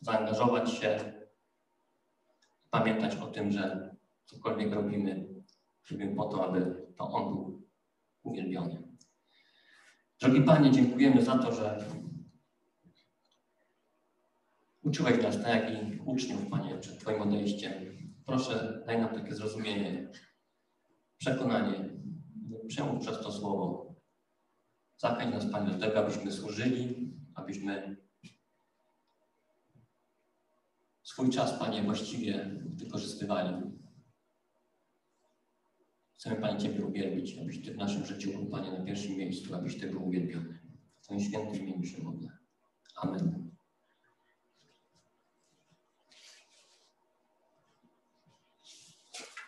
zaangażować 0.01 0.71
się, 0.71 1.13
pamiętać 2.69 3.15
o 3.15 3.27
tym, 3.27 3.51
że 3.51 3.95
cokolwiek 4.25 4.73
robimy, 4.73 5.27
robimy 5.91 6.15
po 6.15 6.25
to, 6.25 6.49
aby 6.49 6.87
to 6.97 7.11
On 7.11 7.33
był 7.33 7.61
uwielbiony. 8.23 8.83
Drogi 10.21 10.41
Panie, 10.41 10.71
dziękujemy 10.71 11.21
za 11.21 11.37
to, 11.37 11.53
że 11.53 11.85
uczyłeś 14.83 15.23
nas, 15.23 15.43
tak 15.43 15.47
jak 15.47 15.71
i 15.71 15.99
uczniów, 16.05 16.49
Panie, 16.49 16.77
przed 16.77 16.99
Twoim 16.99 17.21
odejściem. 17.21 17.88
Proszę, 18.29 18.83
daj 18.85 19.01
nam 19.01 19.15
takie 19.15 19.35
zrozumienie, 19.35 20.09
przekonanie, 21.17 21.89
przemów 22.67 23.01
przez 23.01 23.19
to 23.19 23.31
słowo. 23.31 23.95
Zachęć 24.97 25.33
nas, 25.33 25.51
Panie, 25.51 25.71
do 25.71 25.79
tego, 25.79 25.99
abyśmy 25.99 26.31
służyli, 26.31 27.13
abyśmy 27.35 27.95
swój 31.03 31.29
czas, 31.29 31.59
Panie, 31.59 31.83
właściwie 31.83 32.59
wykorzystywali. 32.75 33.55
Chcemy, 36.17 36.35
Panie, 36.35 36.59
Ciebie 36.59 36.85
uwielbić, 36.85 37.37
abyś 37.37 37.65
Ty 37.65 37.73
w 37.73 37.77
naszym 37.77 38.05
życiu 38.05 38.31
był, 38.31 38.45
Panie, 38.45 38.71
na 38.71 38.85
pierwszym 38.85 39.17
miejscu, 39.17 39.55
abyś 39.55 39.79
Ty 39.79 39.87
był 39.87 40.07
uwielbiony. 40.07 40.59
W 40.99 41.03
Twoim 41.03 41.19
świętym 41.19 41.67
imieniu 41.67 41.85
się 41.85 42.03
modlę. 42.03 42.37
Amen. 42.95 43.51